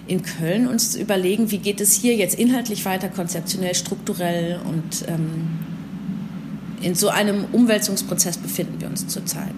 in 0.07 0.23
Köln 0.23 0.67
uns 0.69 0.95
überlegen, 0.95 1.51
wie 1.51 1.59
geht 1.59 1.81
es 1.81 1.93
hier 1.95 2.15
jetzt 2.15 2.39
inhaltlich 2.39 2.85
weiter, 2.85 3.09
konzeptionell, 3.09 3.75
strukturell 3.75 4.61
und 4.65 5.09
ähm, 5.09 5.74
in 6.85 6.95
so 6.95 7.09
einem 7.09 7.47
Umwälzungsprozess 7.47 8.37
befinden 8.37 8.81
wir 8.81 8.89
uns 8.89 9.09
zurzeit. 9.09 9.55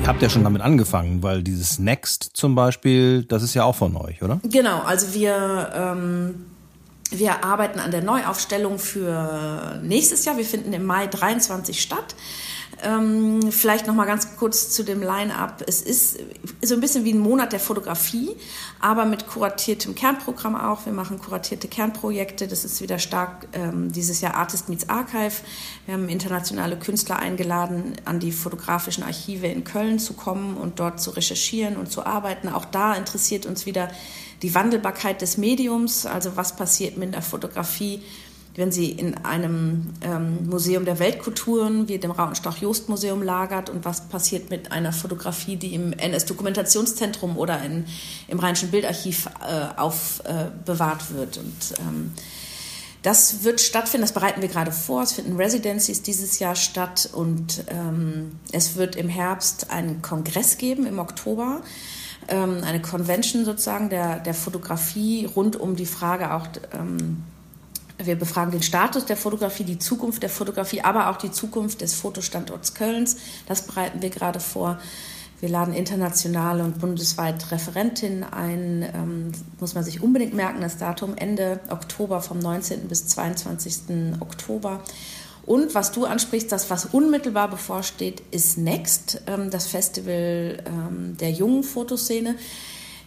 Ihr 0.00 0.06
habt 0.06 0.22
ja 0.22 0.30
schon 0.30 0.42
damit 0.42 0.62
angefangen, 0.62 1.22
weil 1.22 1.42
dieses 1.42 1.78
Next 1.78 2.30
zum 2.32 2.54
Beispiel, 2.54 3.24
das 3.24 3.42
ist 3.42 3.54
ja 3.54 3.64
auch 3.64 3.74
von 3.74 3.94
euch, 3.96 4.22
oder? 4.22 4.40
Genau, 4.42 4.80
also 4.80 5.12
wir, 5.14 5.70
ähm, 5.74 6.46
wir 7.10 7.44
arbeiten 7.44 7.78
an 7.78 7.90
der 7.90 8.02
Neuaufstellung 8.02 8.78
für 8.78 9.80
nächstes 9.82 10.24
Jahr. 10.24 10.38
Wir 10.38 10.44
finden 10.44 10.72
im 10.72 10.84
Mai 10.84 11.06
23 11.06 11.80
statt. 11.80 12.14
Ähm, 12.82 13.50
vielleicht 13.50 13.86
noch 13.86 13.94
mal 13.94 14.04
ganz 14.04 14.36
kurz 14.36 14.70
zu 14.70 14.82
dem 14.82 15.00
Line-up. 15.00 15.62
Es 15.66 15.80
ist 15.80 16.18
so 16.62 16.74
ein 16.74 16.80
bisschen 16.80 17.04
wie 17.04 17.12
ein 17.12 17.18
Monat 17.18 17.52
der 17.52 17.60
Fotografie, 17.60 18.36
aber 18.80 19.04
mit 19.04 19.26
kuratiertem 19.26 19.94
Kernprogramm 19.94 20.54
auch. 20.54 20.84
Wir 20.84 20.92
machen 20.92 21.18
kuratierte 21.18 21.68
Kernprojekte. 21.68 22.46
Das 22.46 22.64
ist 22.64 22.80
wieder 22.80 22.98
stark 22.98 23.48
ähm, 23.52 23.92
dieses 23.92 24.20
Jahr 24.20 24.34
Artist 24.34 24.68
Meets 24.68 24.88
Archive. 24.88 25.34
Wir 25.86 25.94
haben 25.94 26.08
internationale 26.08 26.78
Künstler 26.78 27.18
eingeladen, 27.18 27.94
an 28.04 28.20
die 28.20 28.32
fotografischen 28.32 29.04
Archive 29.04 29.46
in 29.46 29.64
Köln 29.64 29.98
zu 29.98 30.14
kommen 30.14 30.56
und 30.56 30.80
dort 30.80 31.00
zu 31.00 31.10
recherchieren 31.10 31.76
und 31.76 31.90
zu 31.90 32.04
arbeiten. 32.04 32.48
Auch 32.48 32.64
da 32.64 32.94
interessiert 32.94 33.46
uns 33.46 33.66
wieder 33.66 33.88
die 34.42 34.54
Wandelbarkeit 34.54 35.22
des 35.22 35.38
Mediums, 35.38 36.04
also 36.04 36.36
was 36.36 36.56
passiert 36.56 36.98
mit 36.98 37.14
der 37.14 37.22
Fotografie 37.22 38.02
wenn 38.56 38.70
sie 38.70 38.90
in 38.90 39.14
einem 39.24 39.92
ähm, 40.00 40.48
Museum 40.48 40.84
der 40.84 40.98
Weltkulturen 40.98 41.88
wie 41.88 41.98
dem 41.98 42.10
Rautenstach-Jost-Museum 42.10 43.22
lagert 43.22 43.68
und 43.68 43.84
was 43.84 44.08
passiert 44.08 44.50
mit 44.50 44.70
einer 44.70 44.92
Fotografie, 44.92 45.56
die 45.56 45.74
im 45.74 45.92
NS-Dokumentationszentrum 45.92 47.36
oder 47.36 47.62
in, 47.62 47.86
im 48.28 48.38
Rheinischen 48.38 48.70
Bildarchiv 48.70 49.28
äh, 49.46 49.78
aufbewahrt 49.78 51.02
äh, 51.10 51.14
wird. 51.14 51.38
Und 51.38 51.78
ähm, 51.80 52.12
das 53.02 53.42
wird 53.44 53.60
stattfinden, 53.60 54.02
das 54.02 54.12
bereiten 54.12 54.40
wir 54.40 54.48
gerade 54.48 54.72
vor. 54.72 55.02
Es 55.02 55.12
finden 55.12 55.36
Residencies 55.36 56.02
dieses 56.02 56.38
Jahr 56.38 56.54
statt 56.54 57.10
und 57.12 57.64
ähm, 57.68 58.38
es 58.52 58.76
wird 58.76 58.96
im 58.96 59.08
Herbst 59.08 59.70
einen 59.70 60.00
Kongress 60.00 60.58
geben 60.58 60.86
im 60.86 60.98
Oktober 60.98 61.60
ähm, 62.28 62.62
eine 62.64 62.80
Convention 62.80 63.44
sozusagen 63.44 63.90
der, 63.90 64.20
der 64.20 64.34
Fotografie 64.34 65.26
rund 65.26 65.56
um 65.56 65.76
die 65.76 65.86
Frage 65.86 66.32
auch 66.32 66.46
ähm, 66.72 67.22
wir 67.98 68.16
befragen 68.16 68.50
den 68.50 68.62
Status 68.62 69.04
der 69.04 69.16
Fotografie, 69.16 69.64
die 69.64 69.78
Zukunft 69.78 70.22
der 70.22 70.30
Fotografie, 70.30 70.80
aber 70.80 71.10
auch 71.10 71.16
die 71.16 71.30
Zukunft 71.30 71.80
des 71.80 71.94
Fotostandorts 71.94 72.74
Kölns. 72.74 73.16
Das 73.46 73.62
bereiten 73.62 74.02
wir 74.02 74.10
gerade 74.10 74.40
vor. 74.40 74.78
Wir 75.40 75.48
laden 75.48 75.74
internationale 75.74 76.64
und 76.64 76.80
bundesweit 76.80 77.50
Referentinnen 77.50 78.24
ein. 78.24 78.82
Ähm, 78.94 79.32
muss 79.60 79.74
man 79.74 79.84
sich 79.84 80.02
unbedingt 80.02 80.34
merken, 80.34 80.60
das 80.60 80.78
Datum 80.78 81.14
Ende 81.16 81.60
Oktober 81.68 82.20
vom 82.20 82.38
19. 82.38 82.88
bis 82.88 83.06
22. 83.08 84.20
Oktober. 84.20 84.80
Und 85.46 85.74
was 85.74 85.92
du 85.92 86.06
ansprichst, 86.06 86.50
das, 86.50 86.70
was 86.70 86.86
unmittelbar 86.86 87.48
bevorsteht, 87.48 88.22
ist 88.30 88.56
Next, 88.56 89.22
ähm, 89.26 89.50
das 89.50 89.66
Festival 89.66 90.62
ähm, 90.66 91.16
der 91.18 91.30
jungen 91.30 91.62
Fotoszene. 91.62 92.36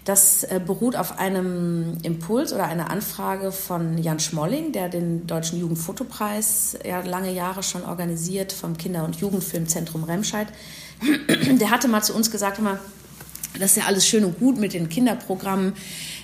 Das 0.07 0.45
äh, 0.45 0.61
beruht 0.65 0.95
auf 0.95 1.19
einem 1.19 1.97
Impuls 2.01 2.53
oder 2.53 2.63
einer 2.63 2.89
Anfrage 2.89 3.51
von 3.51 3.97
Jan 3.97 4.21
Schmolling, 4.21 4.71
der 4.71 4.87
den 4.87 5.27
Deutschen 5.27 5.59
Jugendfotopreis 5.59 6.77
ja, 6.87 7.01
lange 7.01 7.33
Jahre 7.33 7.61
schon 7.61 7.83
organisiert 7.83 8.53
vom 8.53 8.77
Kinder- 8.77 9.03
und 9.03 9.17
Jugendfilmzentrum 9.17 10.05
Remscheid. 10.05 10.47
Der 11.59 11.71
hatte 11.71 11.89
mal 11.89 12.03
zu 12.03 12.15
uns 12.15 12.31
gesagt, 12.31 12.57
immer, 12.59 12.79
das 13.59 13.71
ist 13.71 13.77
ja 13.77 13.83
alles 13.83 14.07
schön 14.07 14.23
und 14.23 14.39
gut 14.39 14.57
mit 14.57 14.73
den 14.73 14.87
Kinderprogrammen. 14.87 15.73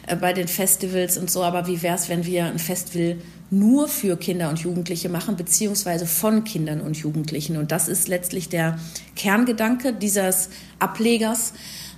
äh, 0.08 0.16
bei 0.16 0.32
den 0.32 0.48
Festivals 0.48 1.18
und 1.18 1.30
so, 1.30 1.44
aber 1.44 1.68
wie 1.68 1.82
wäre 1.82 1.96
es, 1.96 2.08
wenn 2.08 2.26
wir 2.26 2.46
ein 2.46 2.60
Festival 2.60 3.18
nur 3.50 3.90
für 3.90 4.16
Kinder 4.16 4.50
und 4.50 4.60
Jugendliche 4.60 5.10
machen, 5.10 5.36
beziehungsweise 5.36 6.08
von 6.08 6.46
Kindern 6.46 6.80
und 6.80 6.96
Jugendlichen. 6.96 7.58
Und 7.58 7.72
das 7.74 7.90
ist 7.90 8.08
letztlich 8.08 8.48
der 8.48 8.80
Kerngedanke 9.18 9.94
dieses 9.94 10.50
Ablegers 10.80 11.54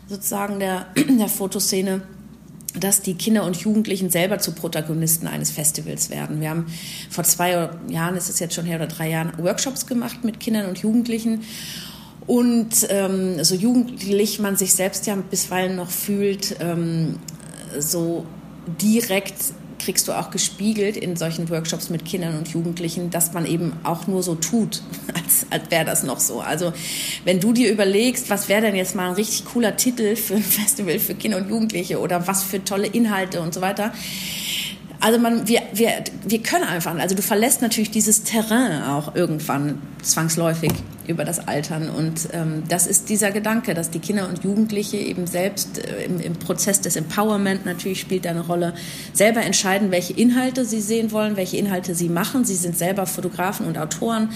sozusagen 0.07 0.59
der, 0.59 0.87
der 0.95 1.27
Fotoszene 1.27 2.01
dass 2.79 3.01
die 3.01 3.15
Kinder 3.15 3.45
und 3.45 3.57
Jugendlichen 3.57 4.09
selber 4.09 4.39
zu 4.39 4.51
Protagonisten 4.51 5.27
eines 5.27 5.51
Festivals 5.51 6.09
werden. 6.09 6.41
Wir 6.41 6.49
haben 6.49 6.65
vor 7.09 7.23
zwei 7.23 7.69
Jahren, 7.87 8.15
ist 8.17 8.29
es 8.29 8.39
jetzt 8.39 8.53
schon 8.53 8.65
her 8.65 8.77
oder 8.77 8.87
drei 8.87 9.09
Jahren, 9.09 9.31
Workshops 9.37 9.87
gemacht 9.87 10.23
mit 10.23 10.39
Kindern 10.39 10.67
und 10.67 10.79
Jugendlichen. 10.79 11.43
Und 12.27 12.87
ähm, 12.89 13.43
so 13.43 13.55
jugendlich 13.55 14.39
man 14.39 14.55
sich 14.55 14.73
selbst 14.73 15.05
ja 15.07 15.15
bisweilen 15.15 15.75
noch 15.75 15.89
fühlt, 15.89 16.57
ähm, 16.59 17.19
so 17.79 18.25
direkt 18.81 19.53
kriegst 19.85 20.07
du 20.07 20.13
auch 20.13 20.31
gespiegelt 20.31 20.97
in 20.97 21.15
solchen 21.15 21.47
Workshops 21.49 21.91
mit 21.91 22.05
Kindern 22.05 22.35
und 22.37 22.47
Jugendlichen, 22.47 23.11
dass 23.11 23.33
man 23.33 23.45
eben 23.45 23.73
auch 23.83 24.07
nur 24.07 24.23
so 24.23 24.33
tut, 24.33 24.81
als, 25.13 25.45
als 25.51 25.69
wäre 25.69 25.85
das 25.85 26.01
noch 26.01 26.19
so. 26.19 26.41
Also 26.41 26.73
wenn 27.23 27.39
du 27.39 27.53
dir 27.53 27.71
überlegst, 27.71 28.31
was 28.31 28.49
wäre 28.49 28.61
denn 28.61 28.75
jetzt 28.75 28.95
mal 28.95 29.09
ein 29.09 29.13
richtig 29.13 29.45
cooler 29.45 29.77
Titel 29.77 30.15
für 30.15 30.35
ein 30.35 30.43
Festival 30.43 30.97
für 30.97 31.13
Kinder 31.13 31.37
und 31.37 31.49
Jugendliche 31.49 31.99
oder 31.99 32.27
was 32.27 32.43
für 32.43 32.63
tolle 32.63 32.87
Inhalte 32.87 33.41
und 33.41 33.53
so 33.53 33.61
weiter, 33.61 33.93
also 34.99 35.19
man, 35.19 35.47
wir, 35.47 35.61
wir, 35.73 36.03
wir 36.25 36.41
können 36.41 36.63
einfach, 36.63 36.95
also 36.97 37.15
du 37.15 37.21
verlässt 37.21 37.61
natürlich 37.61 37.91
dieses 37.91 38.23
Terrain 38.23 38.83
auch 38.83 39.15
irgendwann 39.15 39.81
zwangsläufig 40.01 40.71
über 41.07 41.25
das 41.25 41.47
Altern. 41.47 41.89
Und 41.89 42.29
ähm, 42.33 42.63
das 42.67 42.87
ist 42.87 43.09
dieser 43.09 43.31
Gedanke, 43.31 43.73
dass 43.73 43.89
die 43.89 43.99
Kinder 43.99 44.27
und 44.27 44.43
Jugendliche 44.43 44.97
eben 44.97 45.27
selbst 45.27 45.77
äh, 45.77 46.05
im, 46.05 46.19
im, 46.19 46.33
Prozess 46.33 46.81
des 46.81 46.95
Empowerment 46.95 47.65
natürlich 47.65 47.99
spielt 47.99 48.25
eine 48.27 48.41
Rolle, 48.41 48.73
selber 49.13 49.41
entscheiden, 49.41 49.91
welche 49.91 50.13
Inhalte 50.13 50.65
sie 50.65 50.81
sehen 50.81 51.11
wollen, 51.11 51.37
welche 51.37 51.57
Inhalte 51.57 51.95
sie 51.95 52.09
machen. 52.09 52.45
Sie 52.45 52.55
sind 52.55 52.77
selber 52.77 53.05
Fotografen 53.05 53.67
und 53.67 53.77
Autoren, 53.77 54.29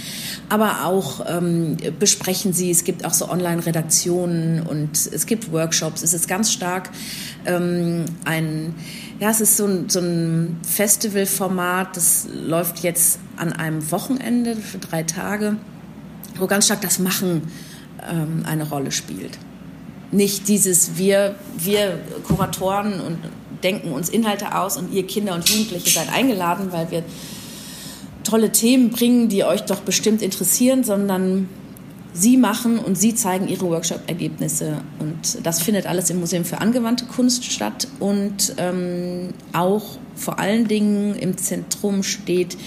aber 0.50 0.86
auch 0.86 1.25
ähm, 1.28 1.78
besprechen 2.00 2.54
sie. 2.54 2.72
Es 2.72 2.84
gibt 2.84 3.06
auch 3.06 3.13
so 3.13 3.30
Online-Redaktionen 3.30 4.62
und 4.62 4.92
es 4.92 5.25
gibt 5.25 5.51
Workshops. 5.51 6.04
Es 6.04 6.13
ist 6.13 6.28
ganz 6.28 6.51
stark 6.51 6.89
ähm, 7.46 8.06
ein 8.25 8.75
ja, 9.19 9.29
es 9.29 9.41
ist 9.41 9.57
so 9.57 9.65
ein, 9.65 9.89
so 9.89 9.99
ein 9.99 10.57
Festivalformat, 10.63 11.97
das 11.97 12.27
läuft 12.33 12.79
jetzt 12.79 13.19
an 13.35 13.51
einem 13.51 13.91
Wochenende 13.91 14.55
für 14.55 14.77
drei 14.77 15.03
Tage, 15.03 15.57
wo 16.38 16.47
ganz 16.47 16.65
stark 16.65 16.81
das 16.81 16.99
Machen 16.99 17.51
ähm, 18.09 18.43
eine 18.45 18.69
Rolle 18.69 18.91
spielt. 18.91 19.38
Nicht 20.11 20.47
dieses 20.47 20.97
wir, 20.97 21.35
wir 21.57 21.99
Kuratoren 22.23 23.01
und 23.01 23.17
denken 23.61 23.91
uns 23.91 24.07
Inhalte 24.07 24.55
aus 24.57 24.77
und 24.77 24.93
ihr 24.93 25.05
Kinder 25.05 25.35
und 25.35 25.47
Jugendliche 25.49 25.89
seid 25.89 26.11
eingeladen, 26.13 26.71
weil 26.71 26.89
wir 26.89 27.03
tolle 28.23 28.51
Themen 28.51 28.89
bringen, 28.89 29.27
die 29.27 29.43
euch 29.43 29.61
doch 29.61 29.81
bestimmt 29.81 30.21
interessieren, 30.21 30.83
sondern 30.85 31.49
Sie 32.13 32.38
machen 32.38 32.80
und 32.80 32.98
Sie 32.98 33.13
zeigen 33.13 33.48
Ihre 33.48 33.66
Workshop-Ergebnisse. 33.70 34.82
Und 35.00 35.46
das 35.46 35.62
findet 35.62 35.86
alles 35.86 36.10
im 36.10 36.20
Museum 36.20 36.44
für 36.44 36.60
angewandte 36.60 37.06
Kunst 37.06 37.46
statt. 37.46 37.88
Und 38.00 38.56
ähm, 38.58 39.30
auch 39.54 39.98
vor 40.16 40.39
allen 40.39 40.68
Dingen 40.68 41.16
im 41.16 41.38
Zentrum 41.38 42.04
steht 42.04 42.58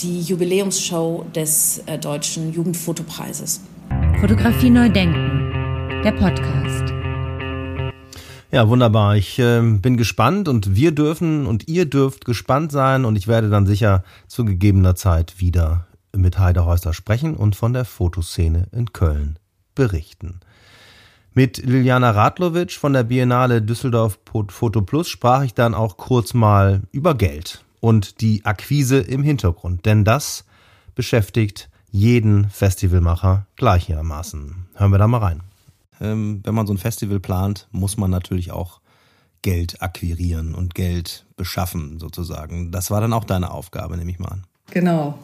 die 0.00 0.22
Jubiläumsshow 0.22 1.26
des 1.34 1.82
äh, 1.86 1.98
Deutschen 1.98 2.52
Jugendfotopreises. 2.52 3.60
Fotografie 4.20 4.70
neu 4.70 4.88
denken, 4.88 5.52
der 6.02 6.12
Podcast. 6.12 6.92
Ja, 8.50 8.68
wunderbar. 8.68 9.16
Ich 9.16 9.38
äh, 9.38 9.60
bin 9.60 9.96
gespannt 9.96 10.48
und 10.48 10.74
wir 10.74 10.92
dürfen 10.92 11.46
und 11.46 11.68
ihr 11.68 11.84
dürft 11.84 12.24
gespannt 12.24 12.72
sein 12.72 13.04
und 13.04 13.16
ich 13.16 13.28
werde 13.28 13.50
dann 13.50 13.66
sicher 13.66 14.02
zu 14.26 14.44
gegebener 14.44 14.96
Zeit 14.96 15.38
wieder 15.38 15.86
mit 16.14 16.38
Heide 16.38 16.64
Häusler 16.64 16.92
sprechen 16.92 17.34
und 17.34 17.56
von 17.56 17.72
der 17.72 17.84
Fotoszene 17.84 18.68
in 18.72 18.92
Köln 18.92 19.38
berichten. 19.74 20.40
Mit 21.32 21.58
Liliana 21.58 22.10
Radlovic 22.10 22.72
von 22.72 22.92
der 22.92 23.04
Biennale 23.04 23.62
Düsseldorf 23.62 24.18
Foto 24.48 24.82
Plus 24.82 25.08
sprach 25.08 25.44
ich 25.44 25.54
dann 25.54 25.74
auch 25.74 25.96
kurz 25.96 26.34
mal 26.34 26.82
über 26.90 27.14
Geld 27.14 27.64
und 27.78 28.20
die 28.20 28.44
Akquise 28.44 28.98
im 28.98 29.22
Hintergrund, 29.22 29.86
denn 29.86 30.04
das 30.04 30.44
beschäftigt 30.94 31.70
jeden 31.90 32.50
Festivalmacher 32.50 33.46
gleichermaßen. 33.56 34.66
Hören 34.74 34.90
wir 34.90 34.98
da 34.98 35.08
mal 35.08 35.18
rein. 35.18 35.42
Ähm, 36.00 36.40
wenn 36.44 36.54
man 36.54 36.66
so 36.66 36.74
ein 36.74 36.78
Festival 36.78 37.20
plant, 37.20 37.68
muss 37.70 37.96
man 37.96 38.10
natürlich 38.10 38.50
auch 38.52 38.80
Geld 39.42 39.82
akquirieren 39.82 40.54
und 40.54 40.74
Geld 40.74 41.24
beschaffen 41.36 41.98
sozusagen. 41.98 42.72
Das 42.72 42.90
war 42.90 43.00
dann 43.00 43.12
auch 43.12 43.24
deine 43.24 43.50
Aufgabe, 43.50 43.96
nehme 43.96 44.10
ich 44.10 44.18
mal 44.18 44.28
an. 44.28 44.44
Genau, 44.70 45.18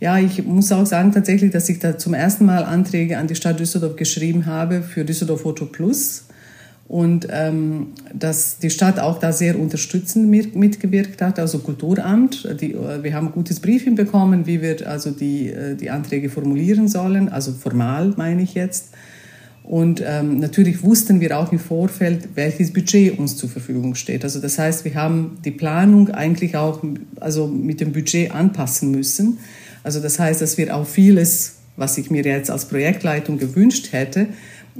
ja, 0.00 0.18
ich 0.18 0.44
muss 0.44 0.70
auch 0.70 0.86
sagen 0.86 1.12
tatsächlich, 1.12 1.50
dass 1.50 1.68
ich 1.68 1.80
da 1.80 1.98
zum 1.98 2.14
ersten 2.14 2.44
Mal 2.46 2.64
Anträge 2.64 3.18
an 3.18 3.26
die 3.26 3.34
Stadt 3.34 3.58
Düsseldorf 3.58 3.96
geschrieben 3.96 4.46
habe 4.46 4.82
für 4.82 5.04
Düsseldorf 5.04 5.42
Foto 5.42 5.66
Plus 5.66 6.24
und 6.88 7.28
ähm, 7.30 7.88
dass 8.14 8.58
die 8.58 8.70
Stadt 8.70 8.98
auch 8.98 9.18
da 9.18 9.30
sehr 9.30 9.58
unterstützend 9.60 10.28
mit, 10.28 10.56
mitgewirkt 10.56 11.20
hat, 11.20 11.38
also 11.38 11.58
Kulturamt. 11.58 12.48
Die, 12.60 12.72
äh, 12.72 13.02
wir 13.02 13.12
haben 13.12 13.26
ein 13.28 13.32
gutes 13.32 13.60
Briefing 13.60 13.94
bekommen, 13.94 14.46
wie 14.46 14.62
wir 14.62 14.88
also 14.88 15.10
die, 15.10 15.48
äh, 15.50 15.74
die 15.74 15.90
Anträge 15.90 16.30
formulieren 16.30 16.88
sollen, 16.88 17.28
also 17.28 17.52
formal 17.52 18.14
meine 18.16 18.42
ich 18.42 18.54
jetzt. 18.54 18.94
Und 19.64 20.02
ähm, 20.02 20.38
natürlich 20.38 20.82
wussten 20.82 21.20
wir 21.20 21.38
auch 21.38 21.52
im 21.52 21.58
Vorfeld, 21.58 22.30
welches 22.36 22.72
Budget 22.72 23.18
uns 23.18 23.36
zur 23.36 23.50
Verfügung 23.50 23.94
steht. 23.94 24.24
Also 24.24 24.40
das 24.40 24.58
heißt, 24.58 24.86
wir 24.86 24.94
haben 24.94 25.36
die 25.44 25.50
Planung 25.50 26.08
eigentlich 26.08 26.56
auch 26.56 26.82
also 27.20 27.48
mit 27.48 27.82
dem 27.82 27.92
Budget 27.92 28.34
anpassen 28.34 28.90
müssen. 28.90 29.40
Also 29.82 30.00
das 30.00 30.18
heißt, 30.18 30.40
dass 30.40 30.58
wir 30.58 30.74
auf 30.74 30.88
vieles, 30.88 31.56
was 31.76 31.98
ich 31.98 32.10
mir 32.10 32.22
jetzt 32.22 32.50
als 32.50 32.66
Projektleitung 32.66 33.38
gewünscht 33.38 33.92
hätte, 33.92 34.28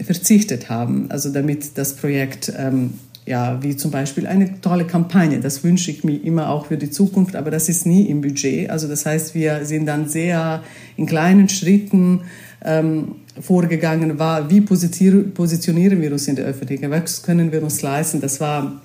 verzichtet 0.04 0.68
haben. 0.68 1.11
Also 1.11 1.30
damit 1.30 1.76
das 1.76 1.94
Projekt, 1.94 2.52
ähm, 2.56 2.94
ja, 3.26 3.62
wie 3.62 3.76
zum 3.76 3.90
Beispiel 3.90 4.26
eine 4.26 4.61
tolle 4.61 4.87
Kampagne, 4.87 5.40
das 5.40 5.62
wünsche 5.62 5.90
ich 5.90 6.02
mir 6.02 6.22
immer 6.22 6.48
auch 6.48 6.66
für 6.66 6.78
die 6.78 6.90
Zukunft, 6.90 7.37
aber 7.37 7.50
das 7.50 7.68
ist 7.68 7.84
nie 7.84 8.06
im 8.06 8.20
Budget. 8.20 8.70
Also 8.70 8.88
das 8.88 9.04
heißt, 9.04 9.34
wir 9.34 9.64
sind 9.64 9.87
dann 9.87 10.08
sehr 10.08 10.62
in 10.96 11.06
kleinen 11.06 11.48
Schritten 11.48 12.22
ähm, 12.64 13.16
vorgegangen, 13.40 14.18
war, 14.18 14.50
wie 14.50 14.61
positionieren 14.61 16.00
wir 16.00 16.12
uns 16.12 16.26
in 16.26 16.37
der 16.37 16.46
Öffentlichkeit, 16.46 16.90
was 16.90 17.22
können 17.22 17.52
wir 17.52 17.62
uns 17.62 17.82
leisten. 17.82 18.20
Das 18.20 18.40
war 18.40 18.80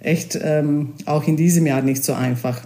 echt 0.00 0.38
ähm, 0.42 0.94
auch 1.04 1.26
in 1.26 1.36
diesem 1.36 1.66
Jahr 1.66 1.82
nicht 1.82 2.04
so 2.04 2.12
einfach. 2.12 2.60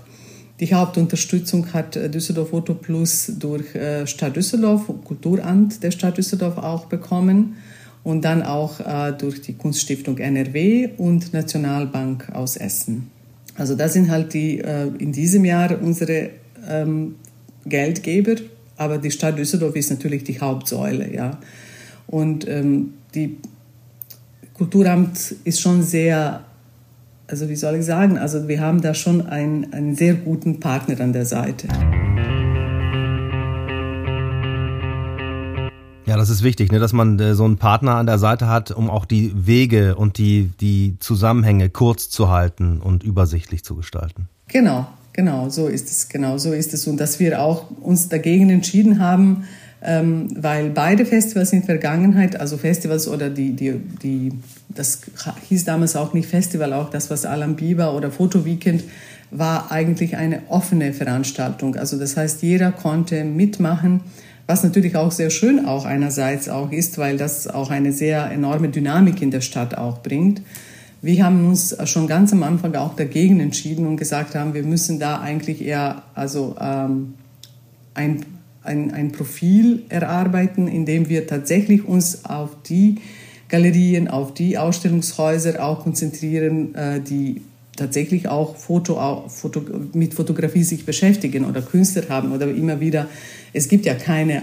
Die 0.60 0.74
Hauptunterstützung 0.74 1.72
hat 1.72 1.96
äh, 1.96 2.10
Düsseldorf 2.10 2.50
Foto 2.50 2.74
Plus 2.74 3.32
durch 3.38 3.74
äh, 3.74 4.06
Stadt 4.06 4.36
Düsseldorf, 4.36 4.82
Kulturamt 5.04 5.82
der 5.82 5.90
Stadt 5.90 6.18
Düsseldorf 6.18 6.58
auch 6.58 6.84
bekommen 6.84 7.56
und 8.04 8.24
dann 8.26 8.42
auch 8.42 8.78
äh, 8.80 9.12
durch 9.12 9.40
die 9.40 9.54
Kunststiftung 9.54 10.18
NRW 10.18 10.90
und 10.98 11.32
Nationalbank 11.32 12.28
aus 12.34 12.56
Essen. 12.56 13.10
Also 13.56 13.74
das 13.74 13.94
sind 13.94 14.10
halt 14.10 14.32
die 14.32 14.58
in 14.98 15.12
diesem 15.12 15.44
Jahr 15.44 15.82
unsere 15.82 16.30
ähm, 16.66 17.16
Geldgeber, 17.66 18.36
aber 18.76 18.96
die 18.96 19.10
Stadt 19.10 19.38
Düsseldorf 19.38 19.76
ist 19.76 19.90
natürlich 19.90 20.24
die 20.24 20.40
Hauptsäule, 20.40 21.12
ja. 21.12 21.38
Und 22.06 22.48
ähm, 22.48 22.94
die 23.14 23.36
Kulturamt 24.54 25.34
ist 25.44 25.60
schon 25.60 25.82
sehr 25.82 26.44
also 27.30 27.48
wie 27.48 27.54
soll 27.54 27.76
ich 27.76 27.84
sagen, 27.84 28.18
also 28.18 28.48
wir 28.48 28.60
haben 28.60 28.80
da 28.80 28.92
schon 28.92 29.26
einen, 29.26 29.72
einen 29.72 29.94
sehr 29.94 30.14
guten 30.14 30.58
Partner 30.58 31.00
an 31.00 31.12
der 31.12 31.24
Seite. 31.24 31.68
Ja, 36.06 36.16
das 36.16 36.28
ist 36.28 36.42
wichtig, 36.42 36.72
ne, 36.72 36.80
dass 36.80 36.92
man 36.92 37.20
äh, 37.20 37.36
so 37.36 37.44
einen 37.44 37.56
Partner 37.56 37.94
an 37.94 38.06
der 38.06 38.18
Seite 38.18 38.48
hat, 38.48 38.72
um 38.72 38.90
auch 38.90 39.04
die 39.04 39.32
Wege 39.46 39.94
und 39.94 40.18
die, 40.18 40.50
die 40.60 40.96
Zusammenhänge 40.98 41.70
kurz 41.70 42.10
zu 42.10 42.30
halten 42.30 42.80
und 42.80 43.04
übersichtlich 43.04 43.62
zu 43.62 43.76
gestalten. 43.76 44.28
Genau, 44.48 44.88
genau, 45.12 45.50
so 45.50 45.68
ist 45.68 45.88
es, 45.88 46.08
genau 46.08 46.36
so 46.36 46.52
ist 46.52 46.74
es. 46.74 46.88
Und 46.88 46.98
dass 46.98 47.20
wir 47.20 47.40
auch 47.40 47.70
uns 47.80 48.08
dagegen 48.08 48.50
entschieden 48.50 48.98
haben, 48.98 49.44
ähm, 49.82 50.28
weil 50.36 50.70
beide 50.70 51.06
Festivals 51.06 51.52
in 51.52 51.60
der 51.60 51.66
Vergangenheit, 51.66 52.38
also 52.38 52.58
Festivals 52.58 53.08
oder 53.08 53.30
die, 53.30 53.52
die, 53.52 53.80
die, 54.02 54.32
das 54.68 55.00
hieß 55.48 55.64
damals 55.64 55.96
auch 55.96 56.12
nicht 56.12 56.28
Festival, 56.28 56.72
auch 56.72 56.90
das, 56.90 57.08
was 57.10 57.24
Alan 57.24 57.56
Bieber 57.56 57.94
oder 57.96 58.10
Foto 58.10 58.44
Weekend, 58.44 58.84
war 59.30 59.70
eigentlich 59.70 60.16
eine 60.16 60.42
offene 60.48 60.92
Veranstaltung. 60.92 61.76
Also 61.76 61.98
das 61.98 62.16
heißt, 62.16 62.42
jeder 62.42 62.72
konnte 62.72 63.24
mitmachen, 63.24 64.00
was 64.46 64.64
natürlich 64.64 64.96
auch 64.96 65.12
sehr 65.12 65.30
schön 65.30 65.64
auch 65.64 65.84
einerseits 65.84 66.48
auch 66.48 66.72
ist, 66.72 66.98
weil 66.98 67.16
das 67.16 67.46
auch 67.46 67.70
eine 67.70 67.92
sehr 67.92 68.30
enorme 68.30 68.68
Dynamik 68.68 69.22
in 69.22 69.30
der 69.30 69.40
Stadt 69.40 69.78
auch 69.78 70.02
bringt. 70.02 70.42
Wir 71.00 71.24
haben 71.24 71.46
uns 71.48 71.74
schon 71.84 72.06
ganz 72.06 72.32
am 72.32 72.42
Anfang 72.42 72.74
auch 72.74 72.96
dagegen 72.96 73.40
entschieden 73.40 73.86
und 73.86 73.96
gesagt 73.96 74.34
haben, 74.34 74.52
wir 74.52 74.64
müssen 74.64 74.98
da 74.98 75.20
eigentlich 75.20 75.64
eher 75.64 76.02
also 76.14 76.56
ähm, 76.60 77.14
ein 77.94 78.26
ein, 78.62 78.92
ein 78.92 79.12
Profil 79.12 79.82
erarbeiten, 79.88 80.68
in 80.68 80.84
dem 80.84 81.08
wir 81.08 81.26
tatsächlich 81.26 81.86
uns 81.86 82.24
auf 82.24 82.50
die 82.68 82.96
Galerien, 83.48 84.08
auf 84.08 84.34
die 84.34 84.58
Ausstellungshäuser 84.58 85.64
auch 85.64 85.80
konzentrieren, 85.80 86.74
äh, 86.74 87.00
die 87.00 87.42
tatsächlich 87.76 88.28
auch 88.28 88.56
Foto, 88.56 89.24
Foto, 89.28 89.62
mit 89.94 90.12
Fotografie 90.14 90.62
sich 90.62 90.84
beschäftigen 90.84 91.46
oder 91.46 91.62
Künstler 91.62 92.04
haben 92.08 92.32
oder 92.32 92.48
immer 92.48 92.78
wieder. 92.78 93.08
Es 93.52 93.68
gibt 93.68 93.86
ja 93.86 93.94
keine, 93.94 94.42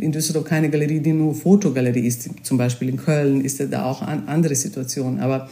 äh, 0.00 0.02
in 0.02 0.12
Düsseldorf 0.12 0.44
keine 0.44 0.68
Galerie, 0.68 1.00
die 1.00 1.12
nur 1.12 1.34
Fotogalerie 1.34 2.06
ist. 2.06 2.28
Zum 2.42 2.58
Beispiel 2.58 2.88
in 2.88 2.96
Köln 2.96 3.42
ist 3.42 3.62
da 3.70 3.84
auch 3.84 4.02
eine 4.02 4.26
andere 4.26 4.56
Situation. 4.56 5.20
Aber 5.20 5.48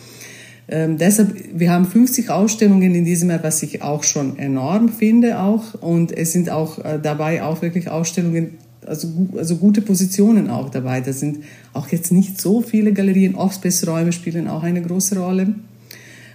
ähm, 0.69 0.99
deshalb, 0.99 1.33
wir 1.55 1.71
haben 1.71 1.87
50 1.87 2.31
Ausstellungen 2.31 2.95
in 2.95 3.05
diesem 3.05 3.31
Jahr, 3.31 3.43
was 3.43 3.63
ich 3.63 3.83
auch 3.83 4.03
schon 4.03 4.39
enorm 4.39 4.89
finde 4.89 5.39
auch. 5.39 5.75
Und 5.81 6.11
es 6.11 6.33
sind 6.33 6.51
auch 6.51 6.85
äh, 6.85 6.99
dabei 7.01 7.43
auch 7.43 7.63
wirklich 7.63 7.89
Ausstellungen, 7.89 8.59
also, 8.85 9.09
also 9.37 9.57
gute 9.57 9.81
Positionen 9.81 10.51
auch 10.51 10.71
dabei. 10.71 11.01
Da 11.01 11.13
sind 11.13 11.45
auch 11.73 11.89
jetzt 11.89 12.13
nicht 12.13 12.41
so 12.41 12.63
viele 12.63 12.93
Galerien. 12.93 13.35
Offspace-Räume 13.35 14.13
spielen 14.13 14.49
auch 14.49 14.63
eine 14.63 14.83
große 14.83 15.19
Rolle 15.19 15.55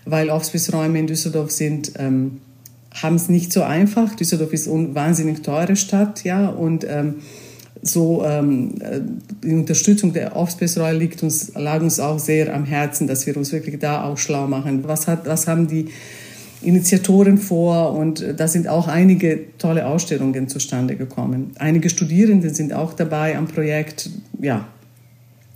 weil 0.05 0.29
Offspace-Räume 0.29 0.99
in 0.99 1.07
Düsseldorf 1.07 1.51
sind, 1.51 1.93
ähm, 1.97 2.41
haben 2.93 3.15
es 3.15 3.29
nicht 3.29 3.53
so 3.53 3.63
einfach. 3.63 4.15
Düsseldorf 4.15 4.53
ist 4.53 4.67
eine 4.67 4.93
wahnsinnig 4.95 5.41
teure 5.43 5.75
Stadt, 5.75 6.23
ja, 6.23 6.49
und 6.49 6.85
ähm, 6.87 7.15
so 7.81 8.23
ähm, 8.25 8.75
äh, 8.79 8.99
die 9.43 9.53
Unterstützung 9.53 10.13
der 10.13 10.35
Offspace-Räume 10.35 10.99
liegt 10.99 11.23
uns, 11.23 11.53
lag 11.55 11.81
uns 11.81 11.99
auch 11.99 12.19
sehr 12.19 12.53
am 12.53 12.65
Herzen, 12.65 13.07
dass 13.07 13.25
wir 13.25 13.35
uns 13.37 13.51
wirklich 13.51 13.79
da 13.79 14.03
auch 14.03 14.17
schlau 14.17 14.47
machen. 14.47 14.83
Was, 14.85 15.07
hat, 15.07 15.25
was 15.25 15.47
haben 15.47 15.67
die 15.67 15.87
Initiatoren 16.61 17.39
vor 17.39 17.95
und 17.95 18.23
da 18.37 18.47
sind 18.47 18.67
auch 18.67 18.87
einige 18.87 19.57
tolle 19.57 19.87
Ausstellungen 19.87 20.47
zustande 20.47 20.95
gekommen. 20.95 21.51
Einige 21.57 21.89
Studierende 21.89 22.51
sind 22.51 22.71
auch 22.71 22.93
dabei 22.93 23.35
am 23.35 23.47
Projekt. 23.47 24.11
Ja, 24.39 24.67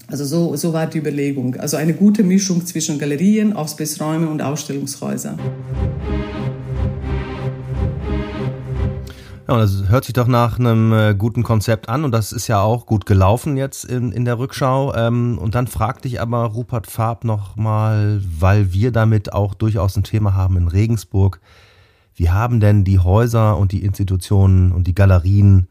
also 0.08 0.26
so, 0.26 0.56
so 0.56 0.74
war 0.74 0.88
die 0.88 0.98
Überlegung. 0.98 1.56
Also 1.58 1.78
eine 1.78 1.94
gute 1.94 2.24
Mischung 2.24 2.66
zwischen 2.66 2.98
Galerien, 2.98 3.54
Ausbildungsräumen 3.54 4.28
und 4.28 4.42
Ausstellungshäusern. 4.42 5.40
Ja, 9.48 9.60
das 9.60 9.90
hört 9.90 10.06
sich 10.06 10.14
doch 10.14 10.26
nach 10.26 10.58
einem 10.58 10.92
äh, 10.92 11.14
guten 11.14 11.44
Konzept 11.44 11.88
an 11.88 12.04
und 12.04 12.12
das 12.12 12.32
ist 12.32 12.48
ja 12.48 12.62
auch 12.62 12.88
gut 12.88 13.06
gelaufen 13.06 13.58
jetzt 13.58 13.86
in, 13.86 14.12
in 14.12 14.26
der 14.26 14.40
Rückschau. 14.40 14.96
Ähm, 14.96 15.38
und 15.38 15.54
dann 15.54 15.68
fragte 15.68 16.08
ich 16.08 16.20
aber 16.20 16.46
Rupert 16.46 16.88
Farb 16.88 17.24
nochmal, 17.24 18.24
weil 18.24 18.74
wir 18.74 18.92
damit 18.92 19.34
auch 19.34 19.54
durchaus 19.54 19.96
ein 19.98 20.04
Thema 20.04 20.34
haben 20.34 20.58
in 20.58 20.68
Regensburg. 20.68 21.40
Wie 22.16 22.32
haben 22.32 22.60
denn 22.60 22.84
die 22.84 22.98
Häuser 22.98 23.58
und 23.58 23.72
die 23.72 23.84
Institutionen 23.84 24.72
und 24.72 24.88
die 24.88 24.96
Galerien 24.96 25.68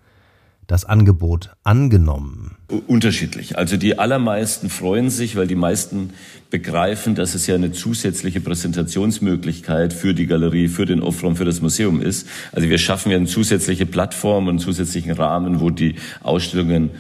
das 0.69 0.85
Angebot 0.85 1.51
angenommen? 1.65 2.54
Unterschiedlich. 2.67 3.59
Also 3.59 3.77
die 3.77 3.99
allermeisten 3.99 4.71
freuen 4.71 5.11
sich, 5.11 5.37
weil 5.37 5.47
die 5.47 5.55
meisten 5.55 6.11
begreifen, 6.49 7.15
dass 7.15 7.35
es 7.35 7.47
ja 7.47 7.57
eine 7.57 7.73
zusätzliche 7.73 8.41
Präsentationsmöglichkeit 8.41 9.93
für 9.93 10.15
die 10.15 10.27
Galerie, 10.27 10.69
für 10.69 10.87
den 10.87 11.03
Offraum, 11.03 11.37
für 11.37 11.45
das 11.45 11.61
Museum 11.61 12.01
ist. 12.01 12.27
Also 12.53 12.71
wir 12.71 12.79
schaffen 12.79 13.11
ja 13.11 13.19
eine 13.19 13.27
zusätzliche 13.27 13.85
Plattform 13.85 14.45
und 14.45 14.51
einen 14.51 14.59
zusätzlichen 14.61 15.13
Rahmen, 15.13 15.61
wo 15.61 15.69
die 15.69 15.97
Ausstellungen 16.23 16.91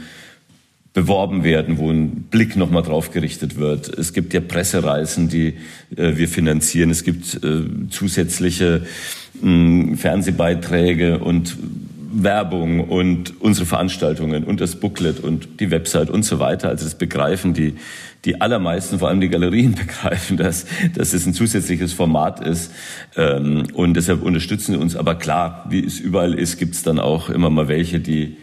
beworben 0.93 1.45
werden, 1.45 1.79
wo 1.79 1.91
ein 1.91 2.25
Blick 2.31 2.57
nochmal 2.57 2.83
drauf 2.83 3.11
gerichtet 3.11 3.57
wird. 3.57 3.89
Es 3.89 4.13
gibt 4.13 4.35
ja 4.35 4.41
Pressereisen, 4.41 5.29
die 5.29 5.55
äh, 5.97 6.17
wir 6.17 6.29
finanzieren. 6.29 6.91
Es 6.91 7.05
gibt 7.05 7.43
äh, 7.43 7.63
zusätzliche 7.91 8.87
mh, 9.41 9.97
Fernsehbeiträge 9.97 11.19
und 11.19 11.57
Werbung 12.23 12.89
und 12.89 13.41
unsere 13.41 13.67
Veranstaltungen 13.67 14.45
und 14.45 14.61
das 14.61 14.77
Booklet 14.77 15.21
und 15.21 15.61
die 15.61 15.71
Website 15.71 16.11
und 16.11 16.25
so 16.25 16.39
weiter. 16.39 16.69
Also 16.69 16.85
das 16.85 16.95
begreifen 16.95 17.55
die, 17.55 17.75
die 18.25 18.41
allermeisten, 18.41 18.99
vor 18.99 19.09
allem 19.09 19.21
die 19.21 19.29
Galerien 19.29 19.75
begreifen, 19.75 20.37
dass, 20.37 20.67
dass 20.95 21.13
es 21.13 21.27
ein 21.27 21.35
zusätzliches 21.35 21.93
Format 21.93 22.41
ist. 22.41 22.73
Ähm, 23.17 23.65
und 23.75 23.95
deshalb 23.95 24.23
unterstützen 24.23 24.73
sie 24.73 24.79
uns. 24.79 24.97
Aber 24.97 25.17
klar, 25.17 25.67
wie 25.69 25.85
es 25.85 25.99
überall 25.99 26.35
ist, 26.35 26.59
gibt 26.59 26.75
es 26.75 26.83
dann 26.83 26.99
auch 26.99 27.31
immer 27.31 27.51
mal 27.51 27.69
welche, 27.69 28.01
die 28.01 28.37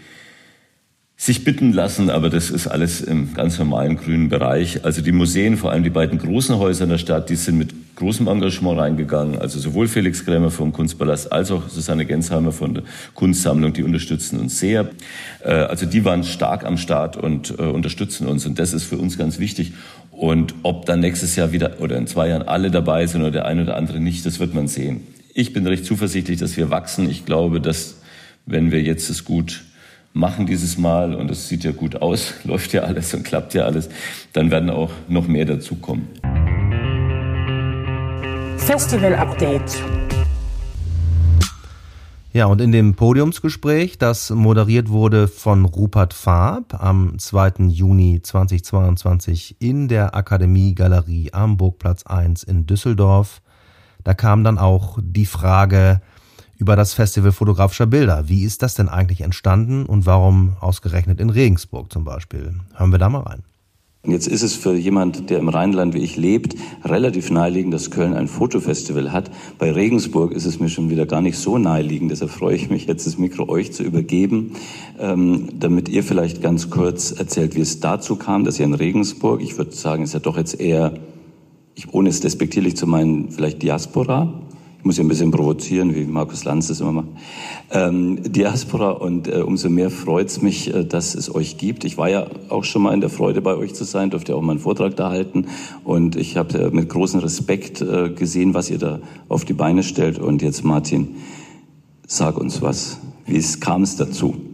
sich 1.22 1.44
bitten 1.44 1.72
lassen, 1.72 2.10
aber 2.10 2.32
das 2.32 2.50
ist 2.50 2.66
alles 2.66 3.00
im 3.00 3.36
ganz 3.36 3.60
normalen 3.60 3.96
grünen 3.96 4.30
Bereich. 4.30 4.84
Also 4.84 5.04
die 5.04 5.12
Museen, 5.12 5.56
vor 5.56 5.72
allem 5.72 5.84
die 5.84 5.92
beiden 5.92 6.18
großen 6.18 6.58
Häuser 6.58 6.86
in 6.86 6.90
der 6.90 6.98
Stadt, 6.98 7.30
die 7.30 7.36
sind 7.36 7.60
mit 7.60 7.96
großem 7.96 8.28
Engagement 8.28 8.80
reingegangen. 8.80 9.38
Also 9.38 9.60
sowohl 9.60 9.88
Felix 9.88 10.26
Krämer 10.26 10.50
vom 10.50 10.74
Kunstpalast 10.74 11.32
als 11.32 11.52
auch 11.52 11.70
Susanne 11.70 12.08
Gensheimer 12.08 12.52
von 12.52 12.74
der 12.74 12.84
Kunstsammlung, 13.14 13.72
die 13.72 13.84
unterstützen 13.84 14.40
uns 14.40 14.58
sehr. 14.58 14.90
Äh, 15.46 15.52
also 15.52 15.86
die 15.86 16.04
waren 16.06 16.24
stark 16.24 16.66
am 16.66 16.78
Start 16.78 17.18
und 17.18 17.52
äh, 17.52 17.62
unterstützen 17.62 18.26
uns 18.26 18.48
und 18.48 18.58
das 18.58 18.74
ist 18.74 18.86
für 18.86 18.98
uns 18.98 19.16
ganz 19.16 19.38
wichtig. 19.38 19.74
Und 20.10 20.56
ob 20.64 20.88
dann 20.88 21.02
nächstes 21.02 21.36
Jahr 21.36 21.52
wieder 21.52 21.82
oder 21.82 21.98
in 21.98 22.08
zwei 22.08 22.30
Jahren 22.30 22.48
alle 22.48 22.72
dabei 22.72 23.06
sind 23.06 23.22
oder 23.22 23.30
der 23.30 23.46
eine 23.46 23.62
oder 23.62 23.78
andere 23.78 24.00
nicht, 24.00 24.26
das 24.26 24.40
wird 24.40 24.56
man 24.56 24.68
sehen. 24.68 25.02
Ich 25.36 25.54
bin 25.54 25.68
recht 25.68 25.86
zuversichtlich, 25.86 26.40
dass 26.40 26.58
wir 26.58 26.72
wachsen. 26.72 27.08
Ich 27.08 27.28
glaube, 27.28 27.62
dass 27.62 27.98
wenn 28.48 28.72
wir 28.72 28.82
jetzt 28.82 29.08
es 29.12 29.24
gut 29.24 29.66
machen 30.14 30.46
dieses 30.46 30.78
Mal 30.78 31.16
und 31.16 31.32
es 31.32 31.48
sieht 31.48 31.64
ja 31.64 31.72
gut 31.72 32.02
aus, 32.02 32.34
läuft 32.44 32.74
ja 32.74 32.82
alles 32.82 33.14
und 33.14 33.24
klappt 33.24 33.54
ja 33.54 33.66
alles, 33.66 33.90
dann 34.34 34.52
werden 34.52 34.70
auch 34.70 34.92
noch 35.08 35.28
mehr 35.28 35.46
dazukommen. 35.46 36.08
Festival 38.58 39.16
Update. 39.16 39.82
Ja, 42.34 42.46
und 42.46 42.62
in 42.62 42.72
dem 42.72 42.96
Podiumsgespräch, 42.96 43.98
das 43.98 44.30
moderiert 44.30 44.88
wurde 44.88 45.28
von 45.28 45.66
Rupert 45.66 46.14
Farb 46.14 46.82
am 46.82 47.20
2. 47.20 47.66
Juni 47.68 48.22
2022 48.24 49.58
in 49.60 49.90
der 49.90 50.16
Akademie 50.16 50.74
Galerie 50.74 51.34
am 51.34 51.58
Burgplatz 51.58 52.04
1 52.06 52.44
in 52.44 52.66
Düsseldorf, 52.66 53.42
da 54.06 54.14
kam 54.14 54.46
dann 54.46 54.58
auch 54.58 54.98
die 55.02 55.26
Frage, 55.26 56.02
über 56.62 56.76
das 56.76 56.94
Festival 56.94 57.32
fotografischer 57.32 57.88
Bilder. 57.88 58.30
Wie 58.30 58.44
ist 58.44 58.62
das 58.62 58.76
denn 58.76 58.88
eigentlich 58.88 59.22
entstanden 59.22 59.88
und 59.88 60.06
warum 60.06 60.58
ausgerechnet 60.60 61.20
in 61.20 61.32
Regensburg 61.32 61.92
zum 61.92 62.04
Beispiel? 62.04 62.54
Hören 62.76 62.92
wir 62.92 63.00
da 63.00 63.10
mal 63.10 63.22
rein. 63.22 63.42
Jetzt 64.06 64.28
ist 64.28 64.44
es 64.44 64.56
für 64.56 64.76
jemand, 64.76 65.32
der 65.32 65.40
im 65.40 65.50
Rheinland 65.50 65.96
wie 65.96 66.04
ich 66.04 66.18
lebt, 66.18 66.56
relativ 66.86 67.32
naheliegend, 67.32 67.74
dass 67.74 67.90
Köln 67.90 68.14
ein 68.14 68.28
Fotofestival 68.28 69.12
hat. 69.12 69.32
Bei 69.58 69.72
Regensburg 69.72 70.34
ist 70.34 70.46
es 70.46 70.60
mir 70.60 70.70
schon 70.70 70.92
wieder 70.92 71.08
gar 71.08 71.22
nicht 71.22 71.40
so 71.40 71.58
naheliegend. 71.58 72.12
Deshalb 72.12 72.30
freue 72.30 72.56
ich 72.56 72.70
mich 72.70 72.86
jetzt, 72.86 73.08
das 73.08 73.18
Mikro 73.18 73.50
euch 73.50 73.74
zu 73.74 73.82
übergeben, 73.82 74.54
ähm, 75.00 75.50
damit 75.60 75.90
ihr 75.90 76.04
vielleicht 76.04 76.44
ganz 76.44 76.70
kurz 76.70 77.12
erzählt, 77.12 77.56
wie 77.56 77.62
es 77.62 77.80
dazu 77.80 78.18
kam, 78.18 78.44
dass 78.44 78.60
ihr 78.60 78.66
in 78.66 78.76
Regensburg, 78.76 79.42
ich 79.42 79.58
würde 79.58 79.72
sagen, 79.72 80.04
ist 80.04 80.14
ja 80.14 80.20
doch 80.20 80.38
jetzt 80.38 80.60
eher, 80.60 80.94
ohne 81.92 82.10
es 82.10 82.20
despektierlich 82.20 82.76
zu 82.76 82.86
meinen, 82.86 83.32
vielleicht 83.32 83.64
Diaspora, 83.64 84.42
muss 84.84 84.98
ja 84.98 85.04
ein 85.04 85.08
bisschen 85.08 85.32
provozieren, 85.32 85.96
wie 85.96 86.06
Markus 86.06 86.44
Lanz 86.44 86.68
das 86.68 86.82
immer 86.82 86.92
macht, 86.92 87.08
ähm, 87.72 88.20
Diaspora 88.24 88.92
und 88.92 89.28
äh, 89.28 89.42
umso 89.42 89.70
mehr 89.70 89.90
freut 89.90 90.28
es 90.28 90.42
mich, 90.42 90.74
äh, 90.74 90.84
dass 90.86 91.16
es 91.16 91.34
euch 91.34 91.58
gibt. 91.58 91.84
Ich 91.84 91.98
war 91.98 92.10
ja 92.10 92.28
auch 92.50 92.64
schon 92.64 92.82
mal 92.82 92.94
in 92.94 93.02
der 93.02 93.10
Freude, 93.10 93.42
bei 93.42 93.56
euch 93.56 93.74
zu 93.74 93.84
sein, 93.84 94.10
durfte 94.10 94.36
auch 94.36 94.42
mal 94.42 94.54
einen 94.54 94.60
Vortrag 94.60 94.96
da 94.96 95.10
halten 95.10 95.48
und 95.84 96.16
ich 96.16 96.38
habe 96.38 96.58
äh, 96.58 96.70
mit 96.72 96.90
großem 96.90 97.20
Respekt 97.20 97.82
äh, 97.82 98.10
gesehen, 98.10 98.54
was 98.54 98.70
ihr 98.70 98.80
da 98.80 99.00
auf 99.30 99.46
die 99.46 99.54
Beine 99.54 99.84
stellt 99.84 100.20
und 100.20 100.42
jetzt 100.42 100.64
Martin, 100.64 101.16
sag 102.08 102.38
uns 102.38 102.62
was, 102.62 103.00
wie 103.26 103.42
kam 103.60 103.84
es 103.84 103.96
dazu? 103.96 104.51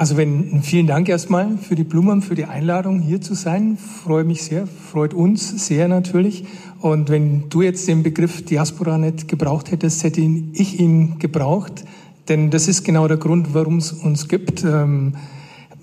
Also 0.00 0.16
wenn, 0.16 0.62
vielen 0.62 0.86
Dank 0.86 1.10
erstmal 1.10 1.58
für 1.58 1.74
die 1.74 1.84
Blumen, 1.84 2.22
für 2.22 2.34
die 2.34 2.46
Einladung 2.46 3.00
hier 3.00 3.20
zu 3.20 3.34
sein. 3.34 3.76
Freue 3.76 4.24
mich 4.24 4.42
sehr, 4.42 4.66
freut 4.66 5.12
uns 5.12 5.66
sehr 5.66 5.88
natürlich. 5.88 6.46
Und 6.80 7.10
wenn 7.10 7.50
du 7.50 7.60
jetzt 7.60 7.86
den 7.86 8.02
Begriff 8.02 8.42
Diaspora 8.42 8.96
nicht 8.96 9.28
gebraucht 9.28 9.70
hättest, 9.70 10.02
hätte 10.02 10.22
ich 10.22 10.80
ihn 10.80 11.18
gebraucht. 11.18 11.84
Denn 12.30 12.48
das 12.48 12.66
ist 12.66 12.82
genau 12.82 13.08
der 13.08 13.18
Grund, 13.18 13.52
warum 13.52 13.76
es 13.76 13.92
uns 13.92 14.26
gibt. 14.28 14.64
Ähm, 14.64 15.16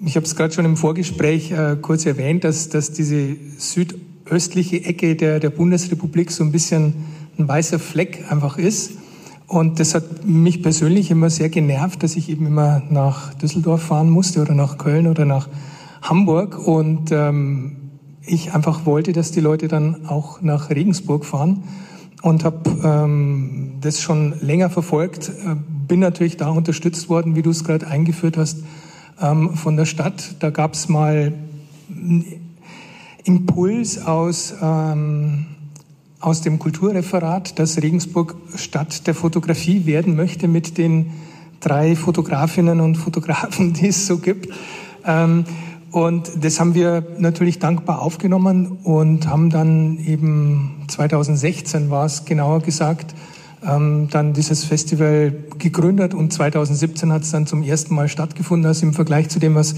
ich 0.03 0.15
habe 0.15 0.25
es 0.25 0.35
gerade 0.35 0.51
schon 0.51 0.65
im 0.65 0.77
Vorgespräch 0.77 1.51
äh, 1.51 1.77
kurz 1.79 2.07
erwähnt, 2.07 2.43
dass, 2.43 2.69
dass 2.69 2.91
diese 2.91 3.35
südöstliche 3.59 4.83
Ecke 4.83 5.15
der, 5.15 5.39
der 5.39 5.51
Bundesrepublik 5.51 6.31
so 6.31 6.43
ein 6.43 6.51
bisschen 6.51 6.95
ein 7.37 7.47
weißer 7.47 7.77
Fleck 7.77 8.25
einfach 8.31 8.57
ist. 8.57 8.93
Und 9.47 9.79
das 9.79 9.95
hat 9.95 10.25
mich 10.25 10.61
persönlich 10.61 11.09
immer 11.09 11.29
sehr 11.29 11.47
genervt, 11.47 12.03
dass 12.03 12.17
ich 12.17 12.29
eben 12.29 12.45
immer 12.45 12.83
nach 12.89 13.33
Düsseldorf 13.33 13.81
fahren 13.81 14.09
musste 14.09 14.41
oder 14.41 14.53
nach 14.53 14.77
Köln 14.77 15.07
oder 15.07 15.23
nach 15.23 15.47
Hamburg. 16.01 16.67
Und 16.67 17.11
ähm, 17.11 17.77
ich 18.25 18.53
einfach 18.53 18.85
wollte, 18.85 19.13
dass 19.13 19.31
die 19.31 19.39
Leute 19.39 19.69
dann 19.69 20.05
auch 20.05 20.41
nach 20.41 20.69
Regensburg 20.69 21.23
fahren 21.23 21.63
und 22.21 22.43
habe 22.43 22.69
ähm, 22.83 23.75
das 23.79 24.01
schon 24.01 24.35
länger 24.41 24.69
verfolgt. 24.69 25.29
Äh, 25.29 25.55
bin 25.87 26.01
natürlich 26.01 26.35
da 26.35 26.49
unterstützt 26.49 27.07
worden, 27.07 27.37
wie 27.37 27.41
du 27.41 27.51
es 27.51 27.63
gerade 27.63 27.87
eingeführt 27.87 28.35
hast, 28.35 28.63
ähm, 29.21 29.55
von 29.55 29.77
der 29.77 29.85
Stadt. 29.85 30.35
Da 30.39 30.49
gab 30.49 30.73
es 30.73 30.89
mal 30.89 31.31
einen 31.89 32.25
Impuls 33.23 34.05
aus 34.05 34.53
ähm, 34.61 35.45
aus 36.19 36.41
dem 36.41 36.59
Kulturreferat, 36.59 37.59
dass 37.59 37.81
Regensburg 37.81 38.35
Stadt 38.55 39.07
der 39.07 39.13
Fotografie 39.13 39.85
werden 39.85 40.15
möchte 40.15 40.47
mit 40.47 40.77
den 40.77 41.11
drei 41.59 41.95
Fotografinnen 41.95 42.79
und 42.79 42.95
Fotografen, 42.95 43.73
die 43.79 43.87
es 43.87 44.07
so 44.07 44.17
gibt. 44.17 44.49
Ähm, 45.05 45.45
Und 45.91 46.43
das 46.43 46.59
haben 46.59 46.75
wir 46.75 47.01
natürlich 47.17 47.59
dankbar 47.59 48.01
aufgenommen 48.01 48.77
und 48.83 49.27
haben 49.27 49.49
dann 49.49 49.97
eben 49.99 50.83
2016 50.89 51.89
war 51.89 52.05
es 52.05 52.25
genauer 52.25 52.59
gesagt, 52.61 53.15
ähm, 53.65 54.09
dann 54.11 54.33
dieses 54.33 54.65
Festival 54.65 55.33
gegründet 55.57 56.13
und 56.13 56.33
2017 56.33 57.11
hat 57.11 57.23
es 57.23 57.31
dann 57.31 57.47
zum 57.47 57.63
ersten 57.63 57.95
Mal 57.95 58.09
stattgefunden. 58.09 58.67
Also 58.67 58.85
im 58.85 58.93
Vergleich 58.93 59.29
zu 59.29 59.39
dem, 59.39 59.55
was 59.55 59.75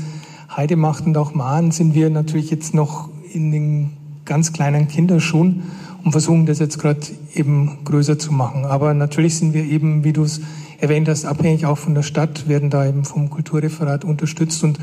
Heide 0.56 0.76
macht 0.76 1.06
und 1.06 1.16
auch 1.16 1.36
Mahn, 1.36 1.72
sind 1.72 1.94
wir 1.94 2.10
natürlich 2.10 2.50
jetzt 2.50 2.74
noch 2.74 3.10
in 3.32 3.52
den 3.52 3.92
ganz 4.26 4.52
kleinen 4.52 4.88
Kinderschuhen 4.88 5.64
und 6.04 6.12
versuchen 6.12 6.46
das 6.46 6.60
jetzt 6.60 6.80
gerade 6.80 7.02
eben 7.36 7.80
größer 7.84 8.18
zu 8.18 8.32
machen. 8.34 8.66
Aber 8.66 8.94
natürlich 8.94 9.36
sind 9.38 9.54
wir 9.54 9.64
eben, 9.64 10.04
wie 10.04 10.14
du 10.14 10.24
es 10.24 10.42
erwähnt 10.80 11.08
hast, 11.08 11.26
abhängig 11.26 11.66
auch 11.66 11.78
von 11.78 11.96
der 11.96 12.04
Stadt, 12.04 12.48
werden 12.48 12.70
da 12.70 12.88
eben 12.88 13.04
vom 13.06 13.30
Kulturreferat 13.30 14.06
unterstützt 14.06 14.64
und 14.64 14.80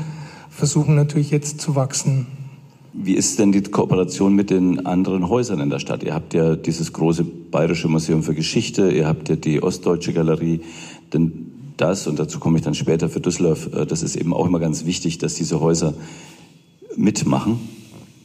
versuchen 0.49 0.95
natürlich 0.95 1.31
jetzt 1.31 1.61
zu 1.61 1.75
wachsen. 1.75 2.27
Wie 2.93 3.13
ist 3.13 3.37
denn 3.37 3.51
die 3.51 3.61
Kooperation 3.61 4.33
mit 4.33 4.49
den 4.49 4.87
anderen 4.87 5.29
Häusern 5.29 5.59
in 5.59 5.69
der 5.69 5.77
Stadt? 5.77 6.01
Ihr 6.01 6.15
habt 6.15 6.33
ja 6.33 6.55
dieses 6.55 6.93
große 6.93 7.23
Bayerische 7.23 7.87
Museum 7.87 8.23
für 8.23 8.33
Geschichte, 8.33 8.89
ihr 8.91 9.07
habt 9.07 9.29
ja 9.29 9.35
die 9.35 9.61
Ostdeutsche 9.61 10.13
Galerie, 10.13 10.61
denn 11.13 11.51
das, 11.77 12.07
und 12.07 12.17
dazu 12.17 12.39
komme 12.39 12.57
ich 12.57 12.63
dann 12.63 12.73
später 12.73 13.07
für 13.07 13.19
Düsseldorf, 13.19 13.69
äh, 13.71 13.85
das 13.85 14.01
ist 14.01 14.15
eben 14.15 14.33
auch 14.33 14.47
immer 14.47 14.59
ganz 14.59 14.85
wichtig, 14.85 15.19
dass 15.19 15.35
diese 15.35 15.59
Häuser 15.59 15.93
mitmachen. 16.95 17.59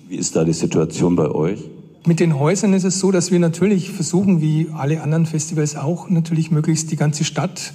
Wie 0.08 0.16
ist 0.16 0.36
da 0.36 0.44
die 0.44 0.54
Situation 0.54 1.16
bei 1.16 1.30
euch? 1.30 1.58
Mit 2.04 2.18
den 2.18 2.36
Häusern 2.36 2.72
ist 2.72 2.82
es 2.82 2.98
so, 2.98 3.12
dass 3.12 3.30
wir 3.30 3.38
natürlich 3.38 3.90
versuchen, 3.90 4.40
wie 4.40 4.68
alle 4.76 5.02
anderen 5.02 5.24
Festivals 5.24 5.76
auch, 5.76 6.10
natürlich 6.10 6.50
möglichst 6.50 6.90
die 6.90 6.96
ganze 6.96 7.22
Stadt, 7.22 7.72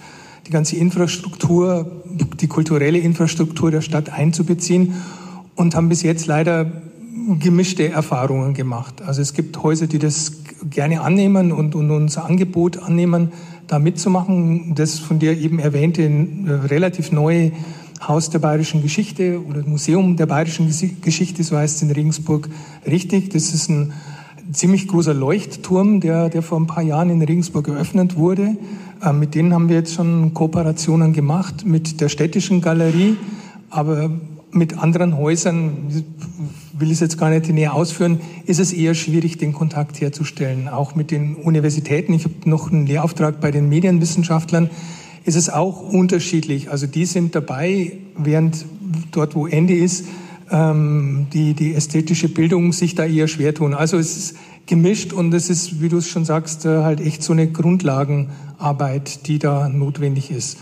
die 0.47 0.51
ganze 0.51 0.75
Infrastruktur, 0.75 2.03
die 2.41 2.47
kulturelle 2.47 2.97
Infrastruktur 2.97 3.71
der 3.71 3.79
Stadt 3.79 4.09
einzubeziehen 4.09 4.95
und 5.55 5.75
haben 5.75 5.87
bis 5.87 6.03
jetzt 6.03 6.27
leider 6.27 6.69
gemischte 7.39 7.89
Erfahrungen 7.89 8.53
gemacht. 8.53 9.01
Also 9.01 9.21
es 9.21 9.33
gibt 9.33 9.63
Häuser, 9.63 9.87
die 9.87 9.99
das 9.99 10.33
gerne 10.69 11.01
annehmen 11.01 11.53
und, 11.53 11.73
und 11.73 11.89
unser 11.89 12.25
Angebot 12.25 12.77
annehmen, 12.77 13.31
da 13.67 13.79
mitzumachen. 13.79 14.75
Das 14.75 14.99
von 14.99 15.19
dir 15.19 15.37
eben 15.37 15.59
erwähnte 15.59 16.03
äh, 16.03 16.51
relativ 16.51 17.13
neue 17.13 17.53
Haus 18.05 18.29
der 18.29 18.39
bayerischen 18.39 18.81
Geschichte 18.81 19.41
oder 19.43 19.63
Museum 19.63 20.17
der 20.17 20.25
bayerischen 20.25 20.69
Geschichte, 21.01 21.43
so 21.43 21.57
heißt 21.57 21.77
es 21.77 21.81
in 21.81 21.91
Regensburg 21.91 22.49
richtig. 22.85 23.29
Das 23.29 23.53
ist 23.53 23.69
ein 23.69 23.93
ziemlich 24.51 24.87
großer 24.87 25.13
Leuchtturm, 25.13 25.99
der, 25.99 26.29
der 26.29 26.41
vor 26.41 26.59
ein 26.59 26.67
paar 26.67 26.83
Jahren 26.83 27.09
in 27.09 27.21
Regensburg 27.21 27.67
eröffnet 27.67 28.15
wurde. 28.15 28.57
Äh, 29.03 29.13
mit 29.13 29.35
denen 29.35 29.53
haben 29.53 29.69
wir 29.69 29.77
jetzt 29.77 29.93
schon 29.93 30.33
Kooperationen 30.33 31.13
gemacht, 31.13 31.65
mit 31.65 32.01
der 32.01 32.09
städtischen 32.09 32.61
Galerie, 32.61 33.17
aber 33.69 34.09
mit 34.51 34.77
anderen 34.77 35.17
Häusern, 35.17 36.03
will 36.73 36.87
ich 36.87 36.95
es 36.95 36.99
jetzt 36.99 37.17
gar 37.17 37.29
nicht 37.29 37.49
näher 37.49 37.73
ausführen, 37.73 38.19
ist 38.45 38.59
es 38.59 38.71
eher 38.71 38.95
schwierig, 38.95 39.37
den 39.37 39.53
Kontakt 39.53 39.99
herzustellen. 39.99 40.67
Auch 40.69 40.95
mit 40.95 41.11
den 41.11 41.35
Universitäten, 41.35 42.13
ich 42.13 42.23
habe 42.23 42.35
noch 42.45 42.71
einen 42.71 42.87
Lehrauftrag 42.87 43.39
bei 43.41 43.51
den 43.51 43.67
Medienwissenschaftlern, 43.69 44.69
ist 45.25 45.35
es 45.35 45.49
auch 45.49 45.81
unterschiedlich. 45.81 46.71
Also 46.71 46.87
die 46.87 47.05
sind 47.05 47.35
dabei, 47.35 47.93
während 48.17 48.65
dort, 49.11 49.35
wo 49.35 49.45
Ende 49.47 49.75
ist, 49.75 50.05
ähm, 50.51 51.27
die, 51.33 51.53
die 51.53 51.73
ästhetische 51.73 52.29
Bildung 52.29 52.73
sich 52.73 52.95
da 52.95 53.05
eher 53.05 53.27
schwer 53.27 53.53
tun. 53.53 53.73
Also 53.73 53.97
es 53.97 54.17
ist 54.17 54.37
gemischt 54.65 55.13
und 55.13 55.33
es 55.33 55.49
ist, 55.49 55.81
wie 55.81 55.89
du 55.89 55.97
es 55.97 56.07
schon 56.07 56.25
sagst, 56.25 56.65
äh, 56.65 56.83
halt 56.83 56.99
echt 56.99 57.23
so 57.23 57.33
eine 57.33 57.51
Grundlagenarbeit, 57.51 59.27
die 59.27 59.39
da 59.39 59.69
notwendig 59.69 60.31
ist. 60.31 60.57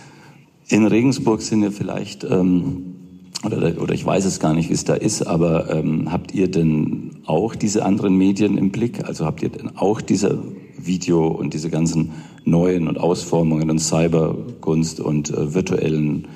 In 0.67 0.86
Regensburg 0.88 1.41
sind 1.41 1.63
ja 1.63 1.71
vielleicht, 1.71 2.24
ähm, 2.24 2.95
oder, 3.43 3.82
oder 3.82 3.93
ich 3.93 4.06
weiß 4.06 4.26
es 4.26 4.39
gar 4.39 4.54
nicht, 4.54 4.69
wie 4.69 4.74
es 4.74 4.86
da 4.86 4.95
ist, 4.95 5.21
aber 5.24 5.69
ähm, 5.71 6.12
habt 6.12 6.34
ihr 6.34 6.50
denn 6.50 7.17
auch 7.26 7.56
diese 7.56 7.86
anderen 7.86 8.17
Medien 8.17 8.58
im 8.58 8.71
Blick? 8.71 9.06
Also 9.06 9.26
habt 9.26 9.43
ihr 9.43 9.50
denn 9.50 9.78
auch 9.78 10.02
diese 10.02 10.41
Video 10.78 11.28
und 11.28 11.54
diese 11.54 11.69
ganzen 11.69 12.12
neuen 12.43 12.88
und 12.88 13.00
Ausformungen 13.00 13.69
und 13.69 13.80
Cyberkunst 13.80 15.00
und 15.00 15.32
äh, 15.32 15.54
virtuellen 15.54 16.28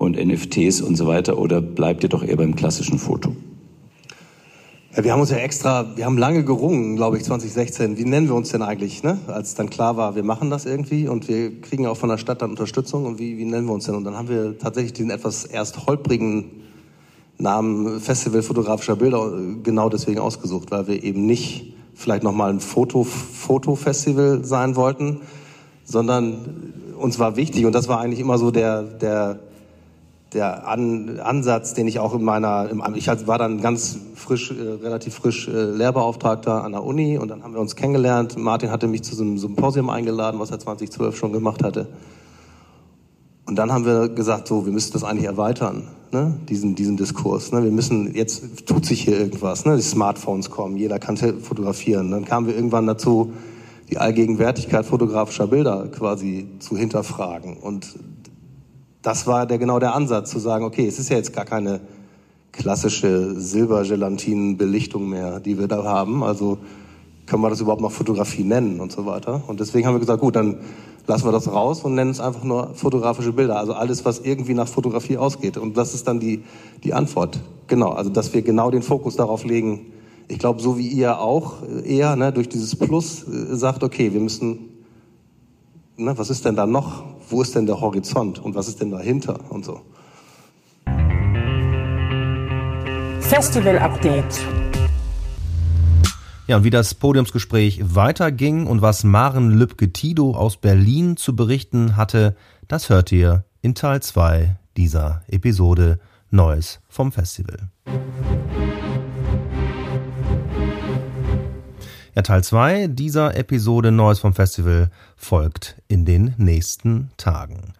und 0.00 0.16
NFTs 0.16 0.80
und 0.80 0.96
so 0.96 1.06
weiter 1.06 1.36
oder 1.36 1.60
bleibt 1.60 2.02
ihr 2.02 2.08
doch 2.08 2.24
eher 2.24 2.38
beim 2.38 2.56
klassischen 2.56 2.98
Foto? 2.98 3.36
Ja, 4.96 5.04
wir 5.04 5.12
haben 5.12 5.20
uns 5.20 5.28
ja 5.28 5.36
extra, 5.36 5.94
wir 5.94 6.06
haben 6.06 6.16
lange 6.16 6.42
gerungen, 6.42 6.96
glaube 6.96 7.18
ich, 7.18 7.24
2016. 7.24 7.98
Wie 7.98 8.06
nennen 8.06 8.26
wir 8.26 8.34
uns 8.34 8.48
denn 8.48 8.62
eigentlich, 8.62 9.02
ne? 9.02 9.18
Als 9.26 9.54
dann 9.56 9.68
klar 9.68 9.98
war, 9.98 10.16
wir 10.16 10.22
machen 10.22 10.48
das 10.48 10.64
irgendwie 10.64 11.06
und 11.06 11.28
wir 11.28 11.60
kriegen 11.60 11.86
auch 11.86 11.98
von 11.98 12.08
der 12.08 12.16
Stadt 12.16 12.40
dann 12.40 12.48
Unterstützung 12.48 13.04
und 13.04 13.18
wie, 13.18 13.36
wie 13.36 13.44
nennen 13.44 13.66
wir 13.66 13.74
uns 13.74 13.84
denn? 13.84 13.94
Und 13.94 14.04
dann 14.04 14.16
haben 14.16 14.30
wir 14.30 14.58
tatsächlich 14.58 14.94
den 14.94 15.10
etwas 15.10 15.44
erst 15.44 15.86
holprigen 15.86 16.62
Namen 17.36 18.00
Festival 18.00 18.40
fotografischer 18.40 18.96
Bilder 18.96 19.30
genau 19.62 19.90
deswegen 19.90 20.18
ausgesucht, 20.18 20.70
weil 20.70 20.88
wir 20.88 21.04
eben 21.04 21.26
nicht 21.26 21.74
vielleicht 21.94 22.22
nochmal 22.22 22.48
ein 22.48 22.60
Foto, 22.60 23.04
Fotofestival 23.04 24.46
sein 24.46 24.76
wollten, 24.76 25.20
sondern 25.84 26.72
uns 26.98 27.18
war 27.18 27.36
wichtig 27.36 27.66
und 27.66 27.72
das 27.74 27.86
war 27.86 28.00
eigentlich 28.00 28.20
immer 28.20 28.38
so 28.38 28.50
der, 28.50 28.82
der, 28.82 29.40
der 30.32 30.68
An 30.68 31.18
Ansatz, 31.18 31.74
den 31.74 31.88
ich 31.88 31.98
auch 31.98 32.14
in 32.14 32.22
meiner, 32.22 32.68
im, 32.70 32.82
ich 32.94 33.08
war 33.26 33.38
dann 33.38 33.60
ganz 33.60 33.98
frisch, 34.14 34.50
äh, 34.50 34.54
relativ 34.82 35.14
frisch 35.14 35.48
äh, 35.48 35.50
Lehrbeauftragter 35.50 36.62
an 36.62 36.72
der 36.72 36.84
Uni 36.84 37.18
und 37.18 37.28
dann 37.28 37.42
haben 37.42 37.52
wir 37.52 37.60
uns 37.60 37.74
kennengelernt. 37.74 38.36
Martin 38.38 38.70
hatte 38.70 38.86
mich 38.86 39.02
zu 39.02 39.14
so 39.14 39.22
einem 39.22 39.38
Symposium 39.38 39.90
eingeladen, 39.90 40.38
was 40.38 40.50
er 40.50 40.58
2012 40.58 41.16
schon 41.16 41.32
gemacht 41.32 41.64
hatte. 41.64 41.88
Und 43.46 43.56
dann 43.56 43.72
haben 43.72 43.84
wir 43.84 44.08
gesagt, 44.08 44.46
so, 44.46 44.64
wir 44.64 44.72
müssen 44.72 44.92
das 44.92 45.02
eigentlich 45.02 45.26
erweitern, 45.26 45.88
ne? 46.12 46.38
diesen, 46.48 46.76
diesen 46.76 46.96
Diskurs. 46.96 47.50
Ne? 47.50 47.64
Wir 47.64 47.72
müssen, 47.72 48.14
jetzt 48.14 48.66
tut 48.66 48.86
sich 48.86 49.02
hier 49.02 49.18
irgendwas, 49.18 49.64
ne? 49.64 49.74
die 49.74 49.82
Smartphones 49.82 50.50
kommen, 50.50 50.76
jeder 50.76 51.00
kann 51.00 51.16
fotografieren. 51.16 52.12
Dann 52.12 52.24
kamen 52.24 52.46
wir 52.46 52.54
irgendwann 52.54 52.86
dazu, 52.86 53.32
die 53.90 53.98
Allgegenwärtigkeit 53.98 54.86
fotografischer 54.86 55.48
Bilder 55.48 55.88
quasi 55.88 56.46
zu 56.60 56.76
hinterfragen. 56.76 57.56
Und 57.56 57.96
das 59.02 59.26
war 59.26 59.46
der, 59.46 59.58
genau 59.58 59.78
der 59.78 59.94
Ansatz, 59.94 60.30
zu 60.30 60.38
sagen, 60.38 60.64
okay, 60.64 60.86
es 60.86 60.98
ist 60.98 61.08
ja 61.08 61.16
jetzt 61.16 61.32
gar 61.32 61.44
keine 61.44 61.80
klassische 62.52 63.40
Silbergelatinen-Belichtung 63.40 65.08
mehr, 65.08 65.40
die 65.40 65.58
wir 65.58 65.68
da 65.68 65.84
haben. 65.84 66.22
Also 66.22 66.58
können 67.26 67.42
wir 67.42 67.50
das 67.50 67.60
überhaupt 67.60 67.80
noch 67.80 67.92
Fotografie 67.92 68.42
nennen 68.42 68.80
und 68.80 68.92
so 68.92 69.06
weiter. 69.06 69.42
Und 69.46 69.60
deswegen 69.60 69.86
haben 69.86 69.94
wir 69.94 70.00
gesagt, 70.00 70.20
gut, 70.20 70.36
dann 70.36 70.58
lassen 71.06 71.26
wir 71.26 71.32
das 71.32 71.50
raus 71.50 71.82
und 71.82 71.94
nennen 71.94 72.10
es 72.10 72.20
einfach 72.20 72.44
nur 72.44 72.74
fotografische 72.74 73.32
Bilder. 73.32 73.58
Also 73.58 73.72
alles, 73.72 74.04
was 74.04 74.20
irgendwie 74.20 74.54
nach 74.54 74.68
Fotografie 74.68 75.16
ausgeht. 75.16 75.56
Und 75.56 75.76
das 75.76 75.94
ist 75.94 76.06
dann 76.08 76.20
die, 76.20 76.42
die 76.84 76.92
Antwort. 76.92 77.40
Genau, 77.68 77.90
also 77.90 78.10
dass 78.10 78.34
wir 78.34 78.42
genau 78.42 78.70
den 78.70 78.82
Fokus 78.82 79.16
darauf 79.16 79.44
legen. 79.44 79.92
Ich 80.28 80.38
glaube, 80.38 80.60
so 80.60 80.76
wie 80.76 80.88
ihr 80.88 81.18
auch 81.20 81.54
eher 81.84 82.16
ne, 82.16 82.32
durch 82.32 82.48
dieses 82.48 82.76
Plus 82.76 83.24
äh, 83.26 83.56
sagt, 83.56 83.82
okay, 83.82 84.12
wir 84.12 84.20
müssen, 84.20 84.68
ne, 85.96 86.16
was 86.16 86.30
ist 86.30 86.44
denn 86.44 86.56
da 86.56 86.66
noch? 86.66 87.04
Wo 87.30 87.42
ist 87.42 87.54
denn 87.54 87.66
der 87.66 87.80
Horizont 87.80 88.38
und 88.38 88.54
was 88.54 88.68
ist 88.68 88.80
denn 88.80 88.90
dahinter 88.90 89.38
und 89.50 89.64
so. 89.64 89.80
Festival 93.20 93.78
Update. 93.78 94.40
Ja, 96.48 96.56
und 96.56 96.64
wie 96.64 96.70
das 96.70 96.94
Podiumsgespräch 96.94 97.94
weiterging 97.94 98.66
und 98.66 98.82
was 98.82 99.04
Maren 99.04 99.52
Lübke-Tido 99.52 100.34
aus 100.34 100.56
Berlin 100.56 101.16
zu 101.16 101.36
berichten 101.36 101.96
hatte, 101.96 102.34
das 102.66 102.88
hört 102.88 103.12
ihr 103.12 103.44
in 103.62 103.76
Teil 103.76 104.02
2 104.02 104.56
dieser 104.76 105.22
Episode 105.28 106.00
Neues 106.30 106.80
vom 106.88 107.12
Festival. 107.12 107.70
Ja, 112.16 112.22
Teil 112.22 112.42
2 112.42 112.88
dieser 112.88 113.36
Episode 113.36 113.92
Neues 113.92 114.18
vom 114.18 114.34
Festival 114.34 114.90
folgt 115.16 115.80
in 115.86 116.04
den 116.04 116.34
nächsten 116.38 117.10
Tagen. 117.16 117.74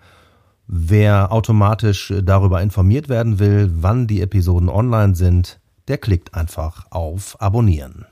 Wer 0.68 1.32
automatisch 1.32 2.12
darüber 2.22 2.62
informiert 2.62 3.08
werden 3.08 3.40
will, 3.40 3.70
wann 3.72 4.06
die 4.06 4.20
Episoden 4.20 4.68
online 4.68 5.16
sind, 5.16 5.58
der 5.88 5.98
klickt 5.98 6.34
einfach 6.34 6.86
auf 6.90 7.40
Abonnieren. 7.40 8.06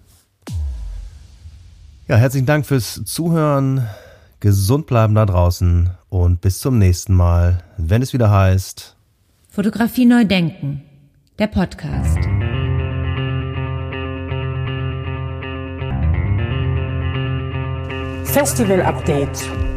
Ja, 2.09 2.17
herzlichen 2.17 2.47
Dank 2.47 2.67
fürs 2.67 3.05
Zuhören. 3.05 3.87
Gesund 4.41 4.87
bleiben 4.87 5.15
da 5.15 5.25
draußen 5.25 5.91
und 6.09 6.41
bis 6.41 6.59
zum 6.59 6.79
nächsten 6.79 7.15
Mal, 7.15 7.63
wenn 7.77 8.03
es 8.03 8.13
wieder 8.13 8.31
heißt 8.31 8.97
Fotografie 9.51 10.07
neu 10.07 10.25
denken, 10.25 10.83
der 11.39 11.47
Podcast. 11.47 12.19
Festival 18.33 18.81
Update. 18.83 19.68